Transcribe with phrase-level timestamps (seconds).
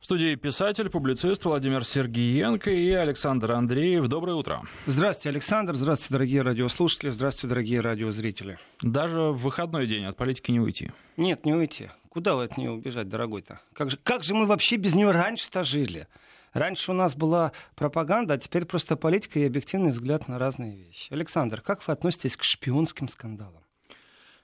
[0.00, 4.08] В студии писатель, публицист Владимир Сергиенко и Александр Андреев.
[4.08, 4.62] Доброе утро.
[4.86, 5.74] Здравствуйте, Александр.
[5.74, 7.10] Здравствуйте, дорогие радиослушатели.
[7.10, 8.58] Здравствуйте, дорогие радиозрители.
[8.80, 10.90] Даже в выходной день от политики не уйти.
[11.18, 11.90] Нет, не уйти.
[12.08, 13.60] Куда вы от нее убежать, дорогой-то?
[13.74, 16.08] Как же, как же мы вообще без нее раньше-то жили?
[16.54, 21.12] Раньше у нас была пропаганда, а теперь просто политика и объективный взгляд на разные вещи.
[21.12, 23.62] Александр, как вы относитесь к шпионским скандалам?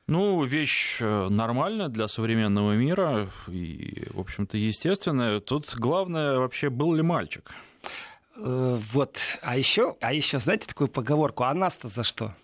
[0.08, 5.40] Ну, вещь э, нормальная для современного мира и, в общем-то, естественная.
[5.40, 7.50] Тут главное вообще, был ли мальчик.
[8.36, 12.36] Э, вот, а еще, а еще, знаете такую поговорку, а нас-то за что?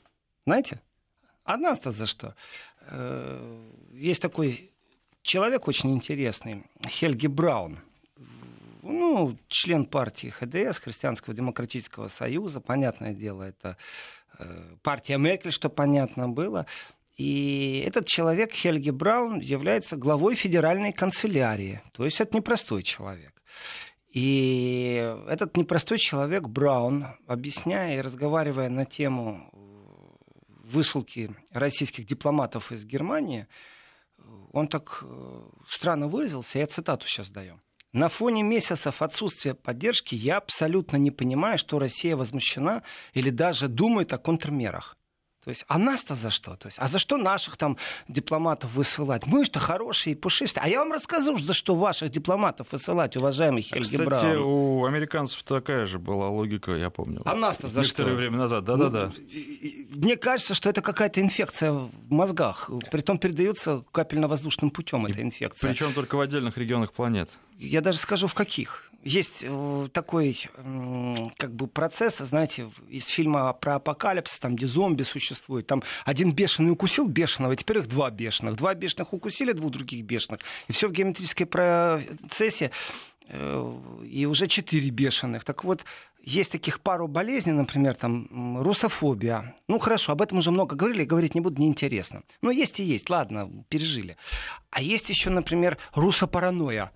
[0.45, 0.80] Знаете?
[1.45, 2.34] А нас-то за что?
[2.88, 4.72] Э, есть такой
[5.22, 7.78] человек очень интересный, Хельги Браун.
[8.83, 13.77] Ну, член партии ХДС, Христианского демократического союза, понятное дело, это
[14.83, 16.66] партия Меркель, что понятно было.
[17.22, 21.80] И этот человек, Хельги Браун, является главой федеральной канцелярии.
[21.92, 23.40] То есть это непростой человек.
[24.12, 29.48] И этот непростой человек, Браун, объясняя и разговаривая на тему
[30.64, 33.47] высылки российских дипломатов из Германии,
[34.52, 37.60] он так э, странно выразился, я цитату сейчас даю.
[37.92, 42.82] На фоне месяцев отсутствия поддержки я абсолютно не понимаю, что Россия возмущена
[43.14, 44.97] или даже думает о контрмерах.
[45.44, 46.54] То есть, а нас-то за что?
[46.54, 47.76] То есть, а за что наших там
[48.06, 49.26] дипломатов высылать?
[49.26, 50.62] Мы что хорошие и пушистые.
[50.62, 54.36] А я вам расскажу, за что ваших дипломатов высылать, уважаемый Хельги Кстати, Браун.
[54.38, 57.22] у американцев такая же была логика, я помню.
[57.24, 58.16] А нас-то за Некоторое что?
[58.16, 59.06] время назад, да-да-да.
[59.16, 62.70] Ну, мне кажется, что это какая-то инфекция в мозгах.
[62.92, 65.70] Притом передается капельно-воздушным путем эта инфекция.
[65.70, 67.28] Причем только в отдельных регионах планет.
[67.58, 68.91] Я даже скажу, в каких.
[69.03, 70.39] Есть э, такой
[71.36, 75.67] как бы процесс, знаете, из фильма про апокалипсис, там, где зомби существуют.
[75.67, 78.56] Там один бешеный укусил бешеного, теперь их два бешеных.
[78.56, 80.41] Два бешеных укусили двух других бешеных.
[80.69, 82.70] И все в геометрической процессе
[83.28, 85.42] э, и уже четыре бешеных.
[85.42, 85.84] Так вот,
[86.22, 89.56] есть таких пару болезней, например, там, русофобия.
[89.66, 92.22] Ну, хорошо, об этом уже много говорили, говорить не буду, неинтересно.
[92.41, 94.16] Но есть и есть, ладно, пережили.
[94.71, 96.93] А есть еще, например, русопаранойя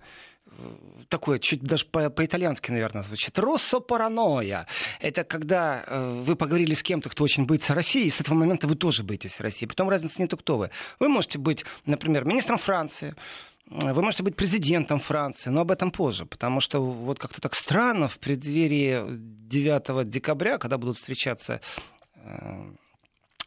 [1.09, 3.37] такое, чуть даже по- по-итальянски, наверное, звучит.
[3.37, 4.67] Россо-паранойя.
[4.99, 8.67] Это когда э, вы поговорили с кем-то, кто очень боится России, и с этого момента
[8.67, 9.65] вы тоже боитесь России.
[9.65, 10.69] Потом разница не то, кто вы.
[10.99, 13.15] Вы можете быть, например, министром Франции,
[13.69, 17.55] э, вы можете быть президентом Франции, но об этом позже, потому что вот как-то так
[17.55, 21.61] странно в преддверии 9 декабря, когда будут встречаться
[22.15, 22.71] э,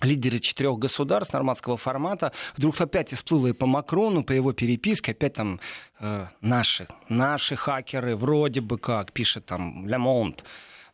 [0.03, 5.35] лидеры четырех государств нормандского формата, вдруг опять всплыло и по Макрону, по его переписке, опять
[5.35, 5.61] там
[5.99, 10.45] э, наши, наши хакеры, вроде бы как, пишет там Ля Монт.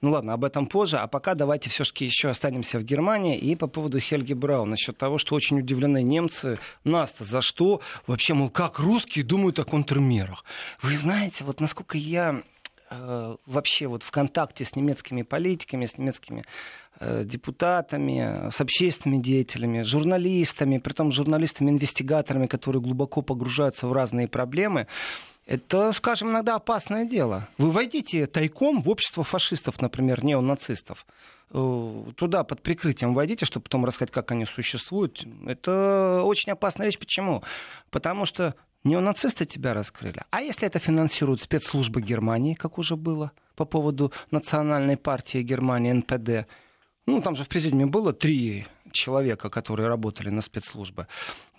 [0.03, 0.99] Ну ладно, об этом позже.
[0.99, 3.39] А пока давайте все-таки еще останемся в Германии.
[3.39, 6.59] И по поводу Хельги Брау, насчет того, что очень удивлены немцы.
[6.85, 7.81] Нас-то за что?
[8.07, 10.45] Вообще, мол, как русские думают о контрмерах?
[10.83, 12.43] Вы знаете, вот насколько я
[12.91, 16.45] э, вообще вот в контакте с немецкими политиками, с немецкими
[17.01, 24.87] депутатами, с общественными деятелями, журналистами, при том журналистами-инвестигаторами, которые глубоко погружаются в разные проблемы,
[25.47, 27.49] это, скажем, иногда опасное дело.
[27.57, 31.07] Вы войдите тайком в общество фашистов, например, неонацистов.
[31.51, 35.25] Э, Туда под прикрытием войдите, чтобы потом рассказать, как они существуют.
[35.47, 36.99] Это очень опасная вещь.
[36.99, 37.45] Почему?
[37.91, 40.25] Потому что неонацисты тебя раскрыли.
[40.31, 46.49] А если это финансируют спецслужбы Германии, как уже было по поводу национальной партии Германии, НПД,
[47.07, 51.07] ну, там же в президиуме было три человека, которые работали на спецслужбы.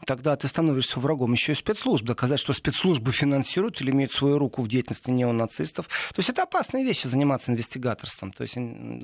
[0.05, 2.05] Тогда ты становишься врагом еще и спецслужб.
[2.05, 5.87] Доказать, что спецслужбы финансируют или имеют свою руку в деятельности неонацистов.
[5.87, 8.55] То есть это опасные вещи заниматься инвестигаторством, то есть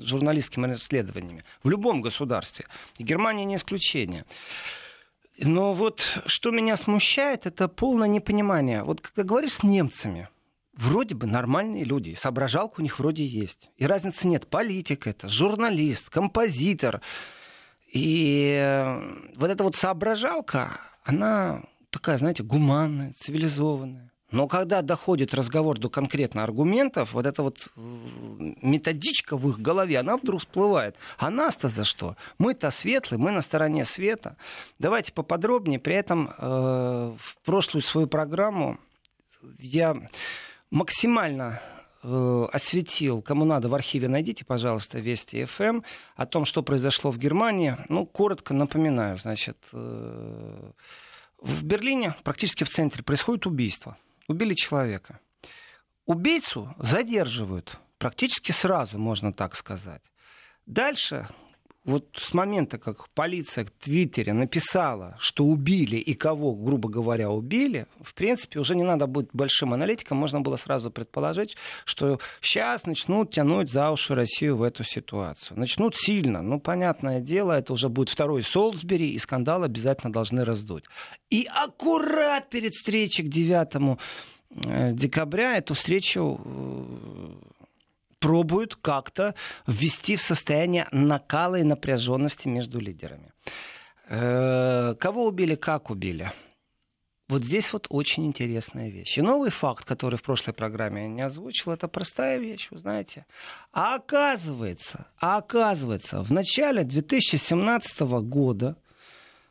[0.06, 2.66] журналистскими расследованиями в любом государстве.
[2.98, 4.24] И Германия не исключение.
[5.38, 8.84] Но вот что меня смущает, это полное непонимание.
[8.84, 10.28] Вот когда говоришь с немцами,
[10.76, 13.70] вроде бы нормальные люди, и соображалка у них вроде есть.
[13.76, 14.46] И разницы нет.
[14.46, 17.00] Политик это, журналист, композитор.
[17.92, 19.00] И
[19.36, 24.10] вот эта вот соображалка, она такая, знаете, гуманная, цивилизованная.
[24.34, 30.16] Но когда доходит разговор до конкретно аргументов, вот эта вот методичка в их голове, она
[30.16, 30.96] вдруг всплывает.
[31.18, 32.16] А нас-то за что?
[32.38, 34.36] Мы-то светлые, мы на стороне света.
[34.80, 35.78] Давайте поподробнее.
[35.78, 38.80] При этом э, в прошлую свою программу
[39.60, 39.96] я
[40.74, 41.60] максимально
[42.02, 45.82] э, осветил, кому надо в архиве найдите, пожалуйста, Вести ФМ,
[46.16, 47.76] о том, что произошло в Германии.
[47.88, 50.70] Ну, коротко напоминаю, значит, э,
[51.40, 53.96] в Берлине, практически в центре, происходит убийство.
[54.26, 55.20] Убили человека.
[56.06, 60.02] Убийцу задерживают практически сразу, можно так сказать.
[60.66, 61.28] Дальше
[61.84, 67.86] вот с момента, как полиция в Твиттере написала, что убили и кого, грубо говоря, убили,
[68.00, 73.30] в принципе, уже не надо быть большим аналитиком, можно было сразу предположить, что сейчас начнут
[73.30, 75.58] тянуть за уши Россию в эту ситуацию.
[75.58, 80.84] Начнут сильно, ну, понятное дело, это уже будет второй Солсбери, и скандал обязательно должны раздуть.
[81.28, 83.98] И аккурат перед встречей к 9
[84.64, 87.53] э, декабря эту встречу э,
[88.24, 89.34] пробуют как-то
[89.66, 93.32] ввести в состояние накала и напряженности между лидерами.
[94.08, 96.32] Э, кого убили, как убили?
[97.28, 99.18] Вот здесь вот очень интересная вещь.
[99.18, 103.26] И новый факт, который в прошлой программе я не озвучил, это простая вещь, вы знаете.
[103.72, 108.76] А оказывается, а оказывается, в начале 2017 года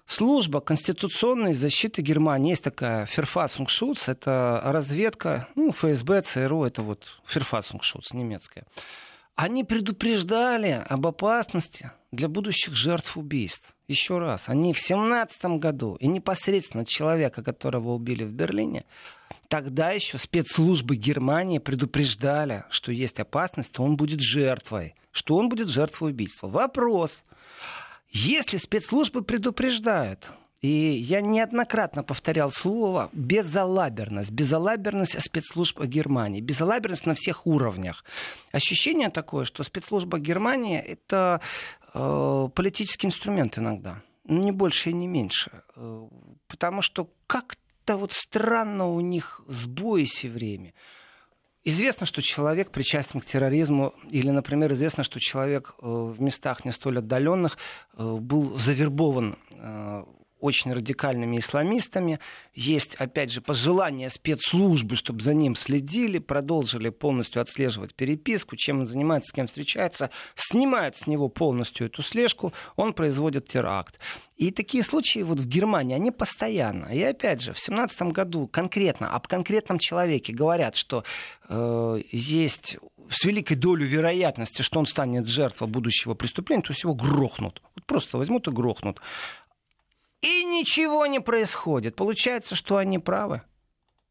[0.06, 2.52] Служба конституционной защиты Германии.
[2.52, 8.66] Есть такая Ферфасунгшутс, это разведка, ну, ФСБ, ЦРУ, это вот Ферфасунгшутс, немецкая.
[9.36, 13.74] Они предупреждали об опасности для будущих жертв убийств.
[13.88, 18.86] Еще раз, они в 17 году, и непосредственно человека, которого убили в Берлине,
[19.48, 25.68] тогда еще спецслужбы Германии предупреждали, что есть опасность, что он будет жертвой, что он будет
[25.68, 26.48] жертвой убийства.
[26.48, 27.24] Вопрос,
[28.14, 30.30] если спецслужбы предупреждают,
[30.62, 34.32] и я неоднократно повторял слово безалаберность.
[34.32, 36.40] Безалаберность спецслужб Германии.
[36.40, 38.06] Безалаберность на всех уровнях.
[38.54, 41.42] Ощущение такое, что спецслужба Германии— это
[41.94, 44.02] э, политический инструмент иногда.
[44.26, 45.64] Ну, не больше и не меньше.
[45.76, 46.08] Э,
[46.48, 50.74] потому что как-то вот странно у них сбои все время.
[51.66, 56.72] Известно, что человек причастен к терроризму, или, например, известно, что человек э, в местах не
[56.72, 57.58] столь отдаленных
[57.98, 60.04] э, был завербован э,
[60.44, 62.20] очень радикальными исламистами.
[62.54, 68.86] Есть, опять же, пожелание спецслужбы, чтобы за ним следили, продолжили полностью отслеживать переписку, чем он
[68.86, 74.00] занимается, с кем встречается, снимают с него полностью эту слежку, он производит теракт.
[74.36, 76.88] И такие случаи вот в Германии, они постоянно.
[76.88, 81.06] И опять же, в 2017 году конкретно об конкретном человеке говорят, что
[81.48, 82.78] э, есть
[83.10, 87.62] с великой долей вероятности, что он станет жертвой будущего преступления, то есть его грохнут.
[87.76, 89.00] Вот просто возьмут и грохнут.
[90.60, 91.96] Ничего не происходит.
[91.96, 93.42] Получается, что они правы.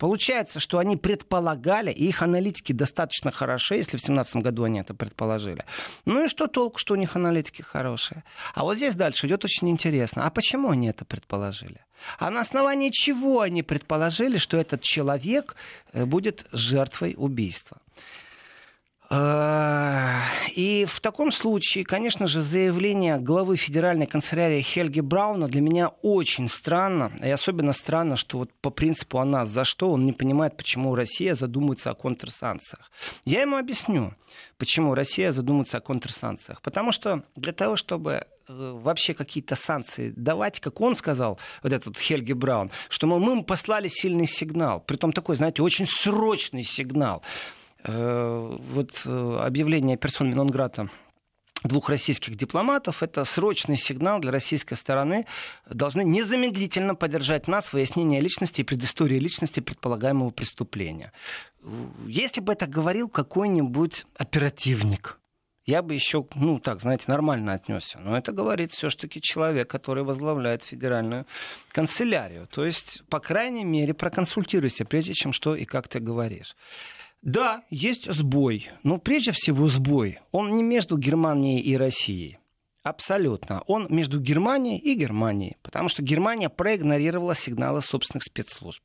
[0.02, 4.94] Получается, что они предполагали, и их аналитики достаточно хороши, если в 2017 году они это
[4.94, 5.64] предположили.
[6.06, 8.24] Ну и что толку, что у них аналитики хорошие?
[8.54, 10.26] А вот здесь дальше идет очень интересно.
[10.26, 11.84] А почему они это предположили?
[12.18, 15.54] А на основании чего они предположили, что этот человек
[15.92, 17.78] э, будет жертвой убийства?
[19.12, 20.20] Э,
[20.56, 26.48] и в таком случае, конечно же, заявление главы федеральной канцелярии Хельги Брауна для меня очень
[26.48, 27.12] странно.
[27.22, 30.94] И особенно странно, что вот по принципу «а нас за что» он не понимает, почему
[30.94, 32.90] Россия задумывается о контрсанкциях.
[33.26, 34.14] Я ему объясню,
[34.56, 36.62] почему Россия задумывается о контрсанкциях.
[36.62, 41.98] Потому что для того, чтобы э, вообще какие-то санкции давать, как он сказал, вот этот
[41.98, 47.22] Хельги Браун, что мы, мы послали сильный сигнал, притом такой, знаете, очень срочный сигнал.
[47.84, 50.88] Э, вот э, объявление персон Нонграта
[51.64, 53.02] двух российских дипломатов.
[53.02, 55.26] Это срочный сигнал для российской стороны.
[55.68, 61.12] Должны незамедлительно поддержать нас в выяснении личности и предыстории личности предполагаемого преступления.
[62.06, 65.18] Если бы это говорил какой-нибудь оперативник,
[65.64, 68.00] я бы еще, ну так, знаете, нормально отнесся.
[68.00, 71.26] Но это говорит все-таки человек, который возглавляет федеральную
[71.70, 72.48] канцелярию.
[72.48, 76.56] То есть, по крайней мере, проконсультируйся, прежде чем что и как ты говоришь.
[77.22, 78.68] Да, есть сбой.
[78.82, 80.18] Но прежде всего сбой.
[80.32, 82.38] Он не между Германией и Россией.
[82.82, 83.62] Абсолютно.
[83.68, 85.56] Он между Германией и Германией.
[85.62, 88.82] Потому что Германия проигнорировала сигналы собственных спецслужб.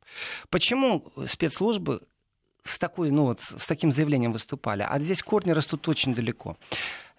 [0.49, 2.01] Почему спецслужбы
[2.63, 4.85] с, такой, ну вот, с таким заявлением выступали?
[4.87, 6.57] А здесь корни растут очень далеко.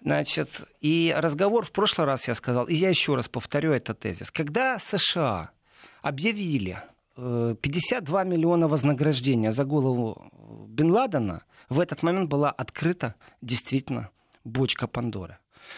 [0.01, 4.31] Значит, и разговор в прошлый раз я сказал, и я еще раз повторю этот тезис.
[4.31, 5.51] Когда США
[6.01, 6.81] объявили
[7.19, 10.31] 52 миллиона вознаграждения за голову
[10.67, 14.09] Бен Ладена, в этот момент была открыта действительно
[14.43, 15.37] бочка Пандоры.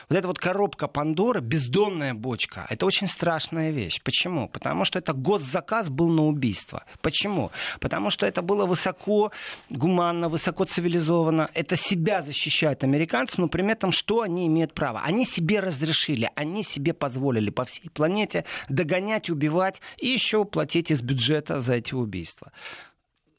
[0.09, 4.01] Вот эта вот коробка Пандоры, бездонная бочка, это очень страшная вещь.
[4.03, 4.47] Почему?
[4.47, 6.83] Потому что это госзаказ был на убийство.
[7.01, 7.51] Почему?
[7.79, 9.31] Потому что это было высоко
[9.69, 11.49] гуманно, высоко цивилизованно.
[11.53, 15.01] Это себя защищают американцы, но при этом что они имеют право?
[15.01, 21.01] Они себе разрешили, они себе позволили по всей планете догонять, убивать и еще платить из
[21.01, 22.51] бюджета за эти убийства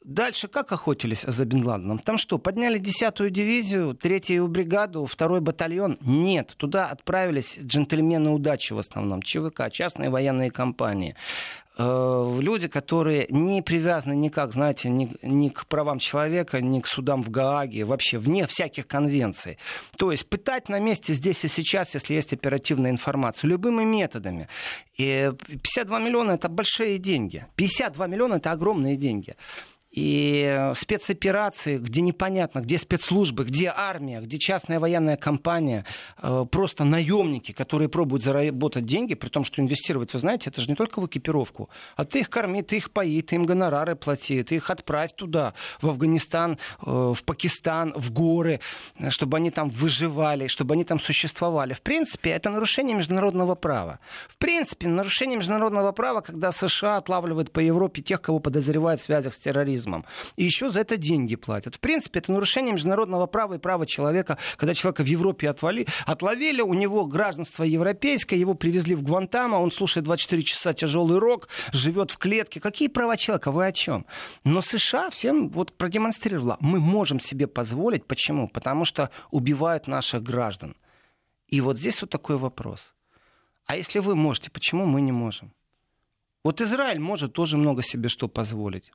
[0.05, 1.99] Дальше как охотились за Бен Ладеном?
[1.99, 5.97] Там что, подняли 10-ю дивизию, 3-ю бригаду, 2-й батальон?
[6.01, 11.15] Нет, туда отправились джентльмены удачи в основном, ЧВК, частные военные компании.
[11.79, 17.23] Э, люди, которые не привязаны никак, знаете, ни, ни к правам человека, ни к судам
[17.23, 19.59] в Гааге, вообще вне всяких конвенций.
[19.97, 24.49] То есть пытать на месте здесь и сейчас, если есть оперативная информация, любыми методами.
[24.99, 27.47] И 52 миллиона– это большие деньги.
[27.57, 29.37] 52 миллиона– это огромные деньги.
[29.93, 35.85] И спецоперации, где непонятно, где спецслужбы, где армия, где частная военная компания,
[36.23, 40.71] э, просто наемники, которые пробуют заработать деньги, при том, что инвестировать, вы знаете, это же
[40.71, 44.43] не только в экипировку, а ты их корми, ты их пои, ты им гонорары плати,
[44.43, 48.61] ты их отправь туда, в Афганистан, э, в Пакистан, в горы,
[49.11, 51.75] чтобы они там выживали, чтобы они там существовали.
[51.75, 53.99] В принципе, это нарушение международного права.
[54.27, 59.35] В принципе, нарушение международного права, когда США отлавливают по Европе тех, кого подозревают в связях
[59.35, 60.05] с терроризмом терроризмом.
[60.37, 61.77] И еще за это деньги платят.
[61.77, 66.63] В принципе, это нарушение международного права и права человека, когда человека в Европе отвали, отловили,
[66.63, 72.11] у него гражданство европейское, его привезли в Гвантамо, он слушает 24 часа тяжелый рок, живет
[72.11, 72.61] в клетке.
[72.61, 73.51] Какие права человека?
[73.51, 74.07] Вы о чем?
[74.45, 78.07] Но США всем вот продемонстрировала, мы можем себе позволить.
[78.07, 78.49] Почему?
[78.49, 80.77] Потому что убивают наших граждан.
[81.49, 82.95] И вот здесь вот такой вопрос.
[83.67, 85.53] А если вы можете, почему мы не можем?
[86.45, 88.91] Вот Израиль может тоже много себе что позволить.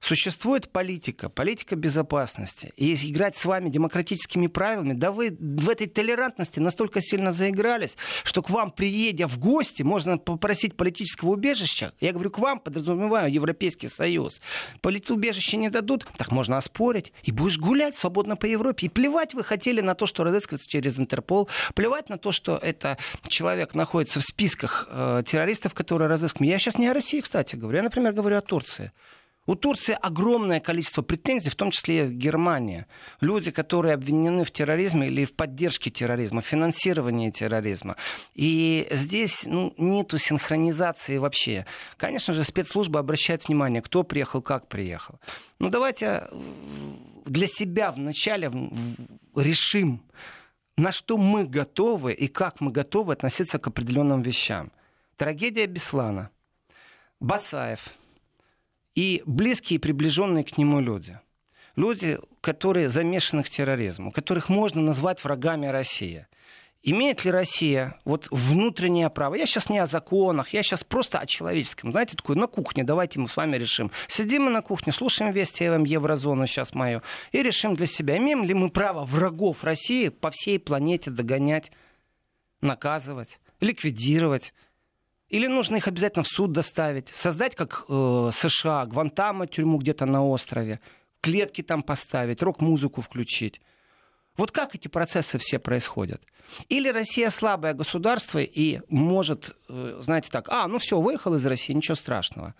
[0.00, 2.72] Существует политика, политика безопасности.
[2.76, 8.42] И играть с вами демократическими правилами, да вы в этой толерантности настолько сильно заигрались, что
[8.42, 11.92] к вам, приедя в гости, можно попросить политического убежища.
[12.00, 14.40] Я говорю, к вам подразумеваю Европейский Союз.
[14.80, 17.12] Политубежище не дадут, так можно оспорить.
[17.22, 18.86] И будешь гулять свободно по Европе.
[18.86, 21.48] И плевать вы хотели на то, что разыскивается через Интерпол.
[21.74, 26.50] Плевать на то, что это человек находится в списках э, террористов, которые разыскивают.
[26.50, 27.78] Я сейчас не о России, кстати говорю.
[27.78, 28.92] Я, например, говорю о Турции.
[29.48, 32.86] У Турции огромное количество претензий, в том числе и Германия.
[33.22, 37.96] Люди, которые обвинены в терроризме или в поддержке терроризма, в финансировании терроризма.
[38.34, 41.64] И здесь ну, нету синхронизации вообще.
[41.96, 45.18] Конечно же, спецслужбы обращают внимание, кто приехал, как приехал.
[45.58, 46.28] Ну давайте э,
[47.24, 48.52] для себя вначале
[49.34, 50.02] решим,
[50.76, 54.72] на что мы готовы и как мы готовы относиться к определенным вещам.
[55.16, 56.28] Трагедия Беслана–
[57.20, 57.90] Басаев
[58.94, 61.18] и близкие и приближенные к нему люди.
[61.76, 66.26] Люди, которые замешаны в терроризме, которых можно назвать врагами России.
[66.82, 69.34] Имеет ли Россия вот внутреннее право?
[69.34, 71.90] Я сейчас не о законах, я сейчас просто о человеческом.
[71.90, 73.90] Знаете, такое на кухне, давайте мы с вами решим.
[74.06, 78.44] Сидим мы на кухне, слушаем вести ЭВМ Еврозону сейчас мою, и решим для себя, имеем
[78.44, 81.72] ли мы право врагов России по всей планете догонять,
[82.60, 84.54] наказывать, ликвидировать.
[85.28, 90.24] Или нужно их обязательно в суд доставить, создать, как э, США, Гвантамо, тюрьму где-то на
[90.26, 90.80] острове,
[91.20, 93.60] клетки там поставить, рок-музыку включить.
[94.38, 96.22] Вот как эти процессы все происходят?
[96.68, 101.74] Или Россия слабое государство и может, э, знаете так, а, ну все, выехал из России,
[101.74, 102.54] ничего страшного.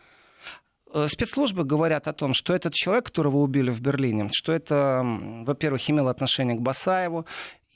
[0.93, 5.03] Э, спецслужбы говорят о том, что этот человек, которого убили в Берлине, что это,
[5.47, 7.27] во-первых, имело отношение к Басаеву,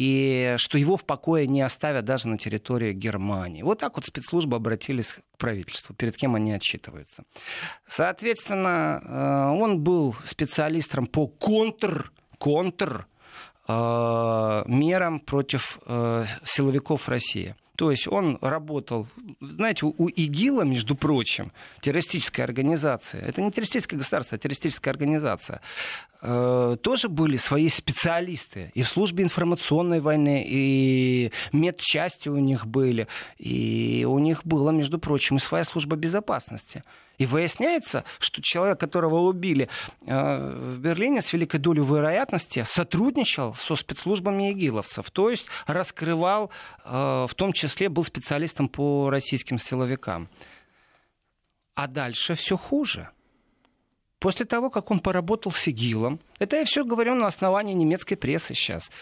[0.02, 3.62] и что его в покое не оставят даже на территории Германии.
[3.62, 7.22] Вот так вот спецслужбы обратились к правительству, перед кем они отчитываются.
[7.86, 13.06] Соответственно, э, он был специалистом по контр, контр
[13.68, 13.72] э,
[14.66, 17.54] мерам против э, силовиков России.
[17.76, 19.06] То есть он работал,
[19.40, 25.62] знаете, у ИГИЛа, между прочим, террористическая организация, это не террористическое государство, а террористическая организация,
[26.20, 28.72] э, тоже были свои специалисты.
[28.74, 34.98] И в службе информационной войны, и медчасти у них были, и у них была, между
[34.98, 36.84] прочим, и своя служба безопасности.
[37.18, 39.68] И выясняется, что человек, которого убили
[40.06, 45.10] э, в Берлине с великой долей вероятности, сотрудничал со спецслужбами игиловцев.
[45.10, 46.50] То есть раскрывал,
[46.84, 50.28] э, в том числе был специалистом по российским силовикам.
[51.74, 53.08] А дальше все хуже.
[54.18, 58.54] После того, как он поработал с ИГИЛом, это я все говорю на основании немецкой прессы
[58.54, 58.92] сейчас,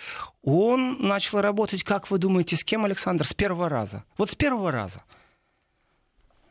[0.43, 3.27] он начал работать, как вы думаете, с кем, Александр?
[3.27, 4.05] С первого раза.
[4.17, 5.05] Вот с первого раза.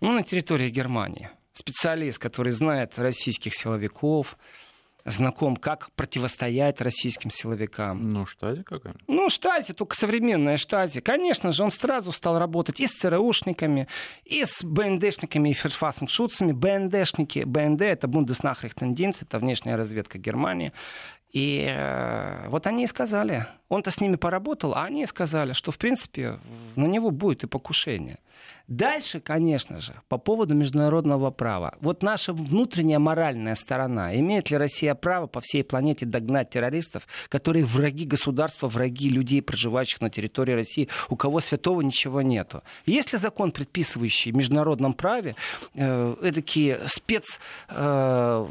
[0.01, 4.37] Ну, на территории Германии специалист, который знает российских силовиков,
[5.05, 8.09] знаком, как противостоять российским силовикам.
[8.09, 11.01] Ну, штази какая Ну, штази, только современная штази.
[11.01, 13.87] Конечно же, он сразу стал работать и с ЦРУшниками,
[14.25, 16.51] и с БНДшниками, и ферфасеншутцами.
[16.51, 20.73] БНДшники, БНД— это Бундеснахрихтендинст, это внешняя разведка Германии.
[21.31, 25.71] И э, вот они и сказали, он-то с ними поработал, а они и сказали, что,
[25.71, 26.39] в принципе,
[26.75, 28.17] на него будет и покушение.
[28.67, 31.75] Дальше, конечно же, по поводу международного права.
[31.81, 34.15] Вот наша внутренняя моральная сторона.
[34.15, 40.01] Имеет ли Россия право по всей планете догнать террористов, которые враги государства, враги людей, проживающих
[40.01, 42.61] на территории России, у кого святого ничего нету?
[42.85, 45.35] Есть ли закон, предписывающий в международном праве
[45.73, 47.39] э, эдакие спец...
[47.69, 48.45] Э,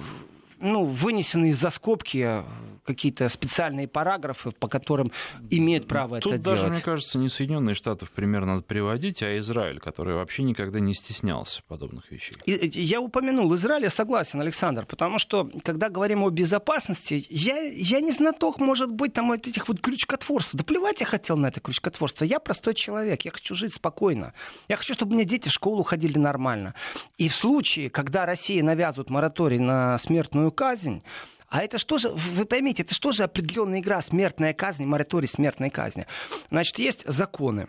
[0.60, 2.42] ну, вынесены из-за скобки э,
[2.84, 5.12] какие-то специальные параграфы, по которым
[5.50, 6.72] имеют право Тут это даже, делать.
[6.72, 10.94] мне кажется, не Соединенные Штаты в пример надо приводить, а Израиль, который вообще никогда не
[10.94, 12.34] стеснялся подобных вещей.
[12.46, 18.00] И, я упомянул Израиль, я согласен, Александр, потому что, когда говорим о безопасности, я, я
[18.00, 20.54] не знаток, может быть, там вот этих вот крючкотворств.
[20.54, 22.24] Да плевать я хотел на это крючкотворство.
[22.24, 24.32] Я простой человек, я хочу жить спокойно.
[24.68, 26.74] Я хочу, чтобы у меня дети в школу ходили нормально.
[27.16, 31.02] И в случае, когда Россия навязывает мораторий на смертную казнь,
[31.48, 35.70] а это что же, вы поймите, это что же определенная игра, смертная казнь, мораторий смертной
[35.70, 36.06] казни.
[36.50, 37.68] Значит, есть законы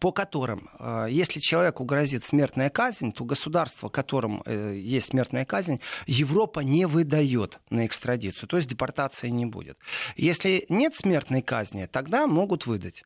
[0.00, 5.80] по которым, э, если человеку грозит смертная казнь, то государство, которым э, есть смертная казнь,
[6.06, 9.78] Европа не выдает на экстрадицию, то есть депортации не будет.
[10.16, 13.04] Если нет смертной казни, тогда могут выдать.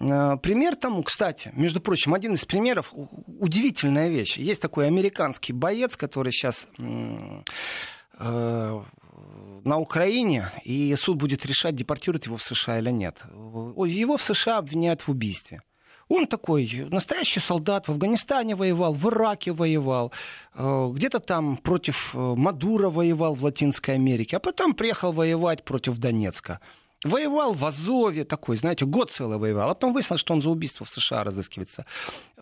[0.00, 4.36] Э, пример тому, кстати, между прочим, один из примеров, удивительная вещь.
[4.36, 6.68] Есть такой американский боец, который сейчас
[8.18, 13.22] на Украине, и суд будет решать, депортируют его в США или нет.
[13.24, 15.62] Его в США обвиняют в убийстве.
[16.08, 20.10] Он такой настоящий солдат, в Афганистане воевал, в Ираке воевал,
[20.54, 25.98] э, где-то там против э, Мадура воевал в Латинской Америке, а потом приехал воевать против
[25.98, 26.60] Донецка.
[27.04, 29.70] Воевал в Азове такой, знаете, год целый воевал.
[29.70, 31.86] А потом выяснилось, что он за убийство в США разыскивается.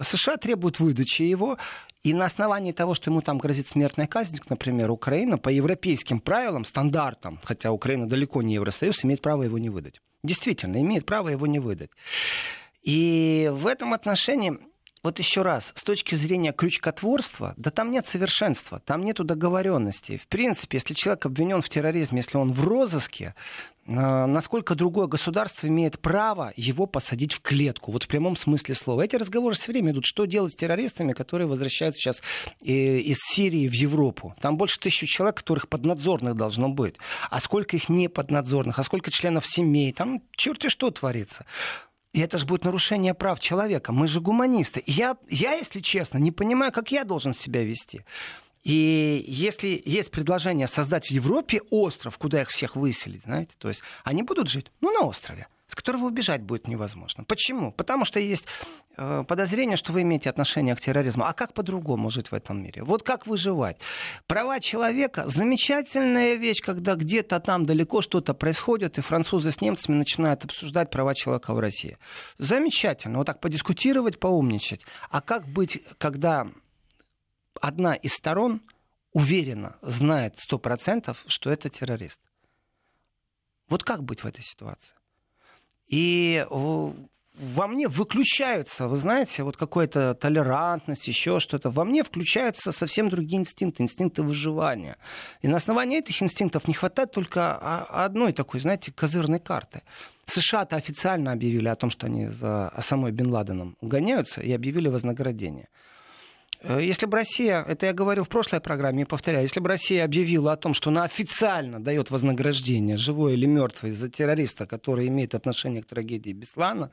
[0.00, 1.58] США требуют выдачи его.
[2.02, 6.64] И на основании того, что ему там грозит смертная казнь, например, Украина по европейским правилам,
[6.64, 10.00] стандартам, хотя Украина далеко не Евросоюз, имеет право его не выдать.
[10.22, 11.90] Действительно, имеет право его не выдать.
[12.82, 14.58] И в этом отношении
[15.02, 20.16] вот еще раз, с точки зрения крючкотворства, да там нет совершенства, там нету договоренности.
[20.16, 23.36] В принципе, если человек обвинен в терроризме, если он в розыске,
[23.86, 29.02] насколько другое государство имеет право его посадить в клетку, вот в прямом смысле слова.
[29.02, 32.22] Эти разговоры все время идут, что делать с террористами, которые возвращаются сейчас
[32.62, 34.34] э, из Сирии в Европу.
[34.40, 36.96] Там больше тысячи человек, которых поднадзорных должно быть.
[37.30, 41.46] А сколько их не поднадзорных, а сколько членов семей, там черти что творится.
[42.12, 43.92] И это же будет нарушение прав человека.
[43.92, 44.82] Мы же гуманисты.
[44.86, 48.04] Я, я, если честно, не понимаю, как я должен себя вести.
[48.66, 53.82] И если есть предложение создать в Европе остров, куда их всех выселить, знаете, то есть
[54.02, 57.24] они будут жить, ну, на острове с которого убежать будет невозможно.
[57.24, 57.72] Почему?
[57.72, 58.44] Потому что есть
[58.96, 61.24] э, подозрение, что вы имеете отношение к терроризму.
[61.24, 62.84] А как по-другому жить в этом мире?
[62.84, 63.76] Вот как выживать?
[64.28, 70.44] Права человека– замечательная вещь, когда где-то там далеко что-то происходит, и французы с немцами начинают
[70.44, 71.98] обсуждать права человека в России.
[72.38, 73.18] Замечательно.
[73.18, 74.82] Вот так подискутировать, поумничать.
[75.10, 76.46] А как быть, когда
[77.62, 78.60] одна из сторон
[79.12, 82.20] уверенно знает сто процентов, что это террорист?
[83.68, 84.94] Вот как быть в этой ситуации?
[85.88, 86.46] И
[87.38, 91.68] во мне выключаются, вы знаете, вот какая-то толерантность, еще что-то.
[91.68, 94.96] Во мне включаются совсем другие инстинкты, инстинкты выживания.
[95.42, 99.82] И на основании этих инстинктов не хватает только одной такой, знаете, козырной карты.
[100.26, 105.68] США-то официально объявили о том, что они за самой Бен Ладеном гоняются, и объявили вознаграждение.
[106.62, 110.04] Э, если бы Россия, это я говорил в прошлой программе и повторяю, если бы Россия
[110.04, 115.34] объявила о том, что она официально дает вознаграждение, живой или мертвый, за террориста, который имеет
[115.34, 116.90] отношение к трагедии Беслана,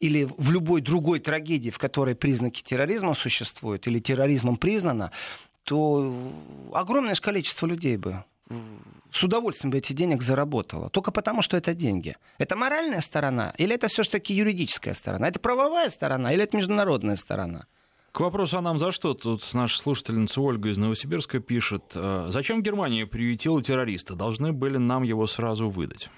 [0.00, 5.10] или в любой другой трагедии, в которой признаки терроризма существуют, или терроризмом признано,
[5.64, 6.12] то
[6.72, 8.24] огромное количество людей бы
[9.12, 10.90] с удовольствием бы эти денег заработало.
[10.90, 12.16] Только потому, что это деньги.
[12.38, 15.28] Это моральная сторона или это все-таки юридическая сторона?
[15.28, 17.66] Это правовая сторона или это международная сторона?
[18.12, 19.14] К вопросу, а нам за что?
[19.14, 21.82] Тут наша слушательница Ольга из Новосибирска пишет.
[21.94, 24.14] «Э, зачем Германия приютила террориста?
[24.14, 26.10] Должны были нам его сразу выдать.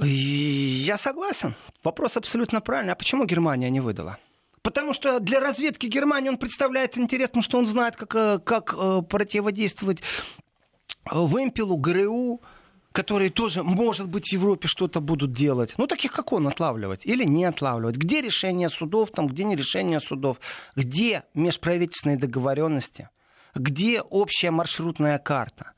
[0.00, 1.54] Я согласен.
[1.84, 2.94] Вопрос абсолютно правильный.
[2.94, 4.18] А почему Германия не выдала?
[4.62, 8.74] Потому что для разведки Германии он представляет интерес, потому что он знает, как, э, как
[8.76, 10.02] э, противодействовать
[11.10, 12.42] вымпелу, ГРУ,
[12.92, 15.74] которые тоже, может быть, в Европе что-то будут делать.
[15.78, 17.96] Ну, таких, как он, отлавливать или не отлавливать.
[17.96, 20.40] Где решение судов, там, где не решение судов?
[20.74, 23.08] Где межправительственные договоренности?
[23.54, 25.72] Где общая маршрутная карта?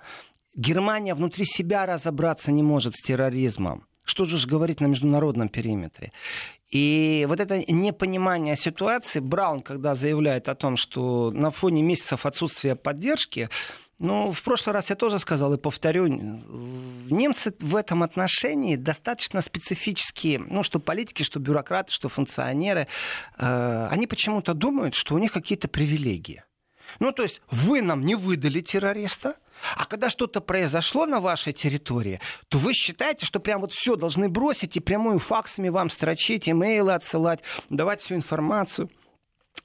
[0.54, 3.86] Германия внутри себя разобраться не может с терроризмом.
[4.04, 6.12] Что же говорить на международном периметре?
[6.70, 12.76] И вот это непонимание ситуации, Браун, когда заявляет о том, что на фоне месяцев отсутствия
[12.76, 13.50] поддержки,
[14.02, 20.40] Ну, в прошлый раз я тоже сказал и повторю, немцы в этом отношении достаточно специфические,
[20.40, 22.88] ну, что политики, что бюрократы, что функционеры,
[23.38, 26.42] э, они почему-то думают, что у них какие-то привилегии.
[26.98, 29.36] Ну, то есть вы нам не выдали террориста,
[29.76, 34.28] а когда что-то произошло на вашей территории, то вы считаете, что прям вот все должны
[34.28, 38.90] бросить и прямую факсами вам строчить, имейлы отсылать, давать всю информацию–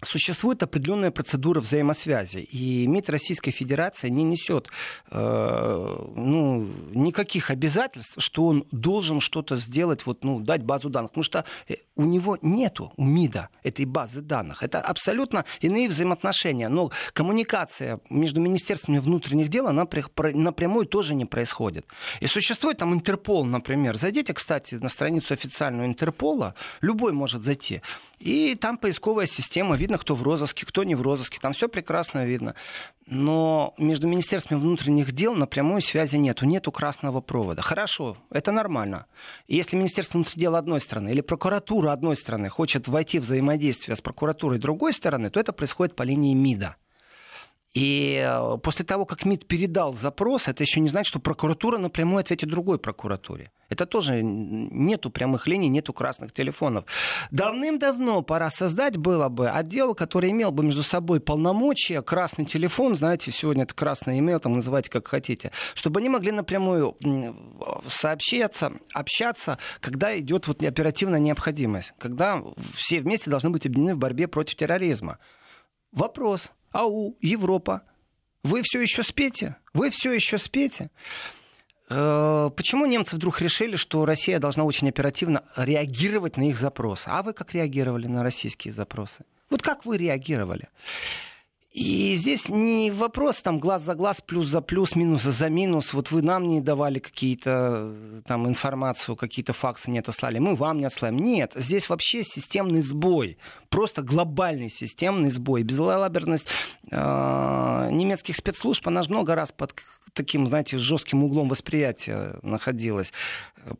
[0.04, 4.68] Существует определенная процедура взаимосвязи, и МИД Российской Федерации не несет
[5.10, 11.24] э, ну, никаких обязательств, что он должен что-то сделать, вот, ну, дать базу данных, потому
[11.24, 14.62] что э, у него нету, у МИДа, этой базы данных.
[14.62, 21.88] Это абсолютно иные взаимоотношения, но коммуникация между Министерствами внутренних дел, она напрямую тоже не происходит.
[22.20, 23.98] И существует там Интерпол, например.
[23.98, 27.82] Зайдите, кстати, на страницу официальную Интерпола, любой может зайти,
[28.20, 32.26] и там поисковая система видно, кто в розыске, кто не в розыске, там все прекрасно
[32.26, 32.56] видно.
[33.06, 37.62] Но между Министерством внутренних дел напрямую связи нету, нету красного провода.
[37.62, 39.06] Хорошо, это нормально.
[39.48, 44.02] Если Министерство внутренних дел одной страны или прокуратура одной страны хочет войти в взаимодействие с
[44.02, 46.76] прокуратурой другой стороны, то это происходит по линии МИДа.
[47.78, 52.22] И э, после того, как МИД передал запрос, это еще не значит, что прокуратура напрямую
[52.22, 53.52] ответит другой прокуратуре.
[53.70, 56.86] Это тоже нету прямых линий, нету красных телефонов.
[57.30, 63.30] Давным-давно пора создать было бы отдел, который имел бы между собой полномочия, красный телефон, знаете,
[63.30, 66.98] сегодня это красный имейл, там называйте как хотите, чтобы они могли напрямую
[67.88, 72.42] сообщаться, общаться, когда идет вот оперативная необходимость, когда
[72.74, 75.20] все вместе должны быть объединены в борьбе против терроризма.
[75.92, 77.84] Вопрос, ау, Европа,
[78.44, 79.56] вы все еще спите?
[79.74, 80.90] Вы все еще спите?
[81.90, 87.08] Э, почему немцы вдруг решили, что Россия должна очень оперативно реагировать на их запросы?
[87.08, 89.26] А вы как реагировали на российские запросы?
[89.50, 90.68] Вот как вы реагировали?
[91.78, 95.94] И здесь не вопрос там глаз за глаз, плюс за плюс, минус за минус.
[95.94, 97.94] Вот вы нам не давали какие-то
[98.26, 101.18] там информацию, какие-то факсы не отослали, мы вам не отсылаем.
[101.18, 103.38] Нет, здесь вообще системный сбой.
[103.70, 105.62] Просто глобальный системный сбой.
[105.62, 106.48] Безалаберность
[106.90, 109.76] э, немецких спецслужб, она же много раз под
[110.14, 113.14] таким, знаете, жестким углом восприятия находилась.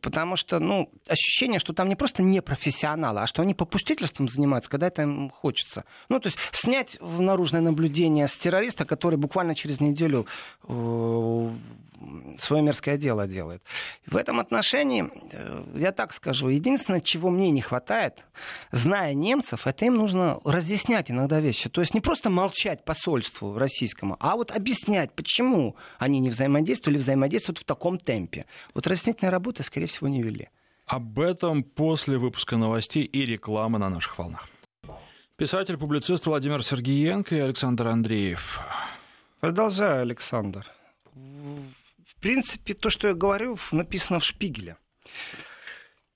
[0.00, 4.86] Потому что, ну, ощущение, что там не просто непрофессионалы, а что они попустительством занимаются, когда
[4.86, 5.84] это им хочется.
[6.08, 10.26] Ну, то есть снять наружное наблюдение с террориста, который буквально через неделю
[10.68, 11.50] э,
[12.38, 13.62] свое мерзкое дело делает.
[14.06, 18.24] В этом отношении, э, я так скажу, единственное, чего мне не хватает,
[18.72, 21.68] зная немцев, это им нужно разъяснять иногда вещи.
[21.68, 27.58] То есть не просто молчать посольству российскому, а вот объяснять, почему они не взаимодействовали, взаимодействуют
[27.58, 28.46] в таком темпе.
[28.74, 30.48] Вот разъяснительной работы, скорее всего, не вели.
[30.86, 34.48] Об этом после выпуска новостей и рекламы на наших волнах.
[35.38, 38.60] Писатель-публицист Владимир Сергеенко и Александр Андреев.
[39.40, 40.66] Продолжаю, Александр
[42.18, 44.76] в принципе, то, что я говорю, написано в Шпигеле.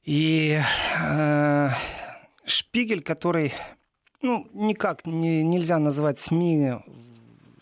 [0.02, 0.60] И
[1.00, 1.68] э,
[2.44, 3.52] Шпигель, который,
[4.20, 6.72] ну, никак не, нельзя назвать СМИ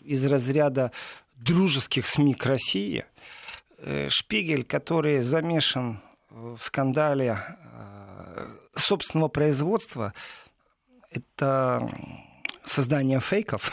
[0.03, 0.91] из разряда
[1.35, 3.05] дружеских СМИ к России.
[3.77, 10.15] Э, Шпигель, который замешан в скандале э, собственного производства,
[11.11, 11.89] это
[12.65, 13.71] создание фейков.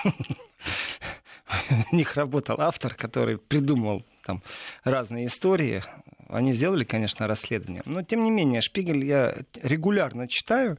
[1.93, 4.43] У них работал автор, который придумал там
[4.85, 5.83] разные истории.
[6.29, 7.83] Они сделали, конечно, расследование.
[7.87, 10.79] Но, тем не менее, Шпигель я регулярно читаю.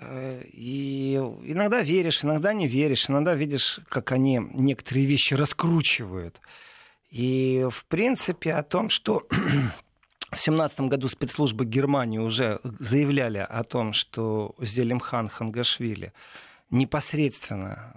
[0.00, 6.40] Э, и иногда веришь, иногда не веришь, иногда видишь, как они некоторые вещи раскручивают.
[7.10, 9.26] И, в принципе, о том, что
[10.34, 16.12] в 2017 году спецслужбы Германии уже заявляли о том, что Зелимхан Хангашвили
[16.70, 17.94] непосредственно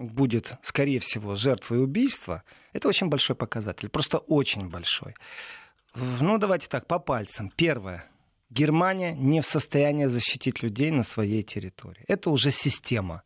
[0.00, 5.14] будет, скорее всего, жертвой убийства, это очень большой показатель, просто очень большой.
[5.94, 7.50] Ну, давайте так, по пальцам.
[7.54, 8.04] Первое.
[8.50, 12.04] Германия не в состоянии защитить людей на своей территории.
[12.08, 13.22] Это уже система.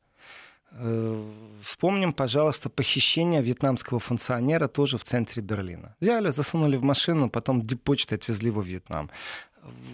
[0.79, 1.25] Э,
[1.63, 5.95] вспомним, пожалуйста, похищение вьетнамского функционера тоже в центре Берлина.
[6.01, 9.11] Взяли, засунули в машину, потом дипочтой отвезли во Вьетнам.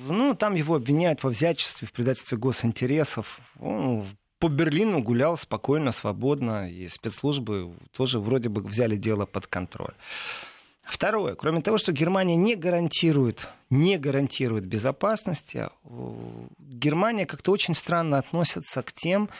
[0.08, 3.40] Ну, там его обвиняют во взятчестве, в предательстве госинтересов.
[3.60, 4.06] Он
[4.38, 9.94] по Берлину гулял спокойно, свободно, и спецслужбы тоже вроде бы взяли дело под контроль.
[10.82, 11.36] Второе.
[11.36, 15.68] Кроме того, что Германия не гарантирует, не гарантирует безопасности,
[16.58, 19.34] Германия как-то очень странно относится к тем Э,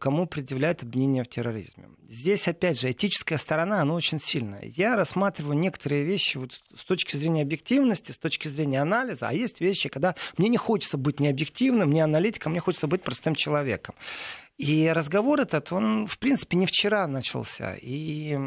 [0.00, 1.88] кому предъявляют обвинение в терроризме.
[2.08, 4.64] Здесь, опять же, этическая сторона, она очень сильная.
[4.64, 9.60] Я рассматриваю некоторые вещи вот с точки зрения объективности, с точки зрения анализа, а есть
[9.60, 13.94] вещи, когда мне не хочется быть не объективным, не аналитиком, мне хочется быть простым человеком.
[14.58, 17.74] И разговор этот, он, в принципе, не вчера начался.
[17.80, 18.38] И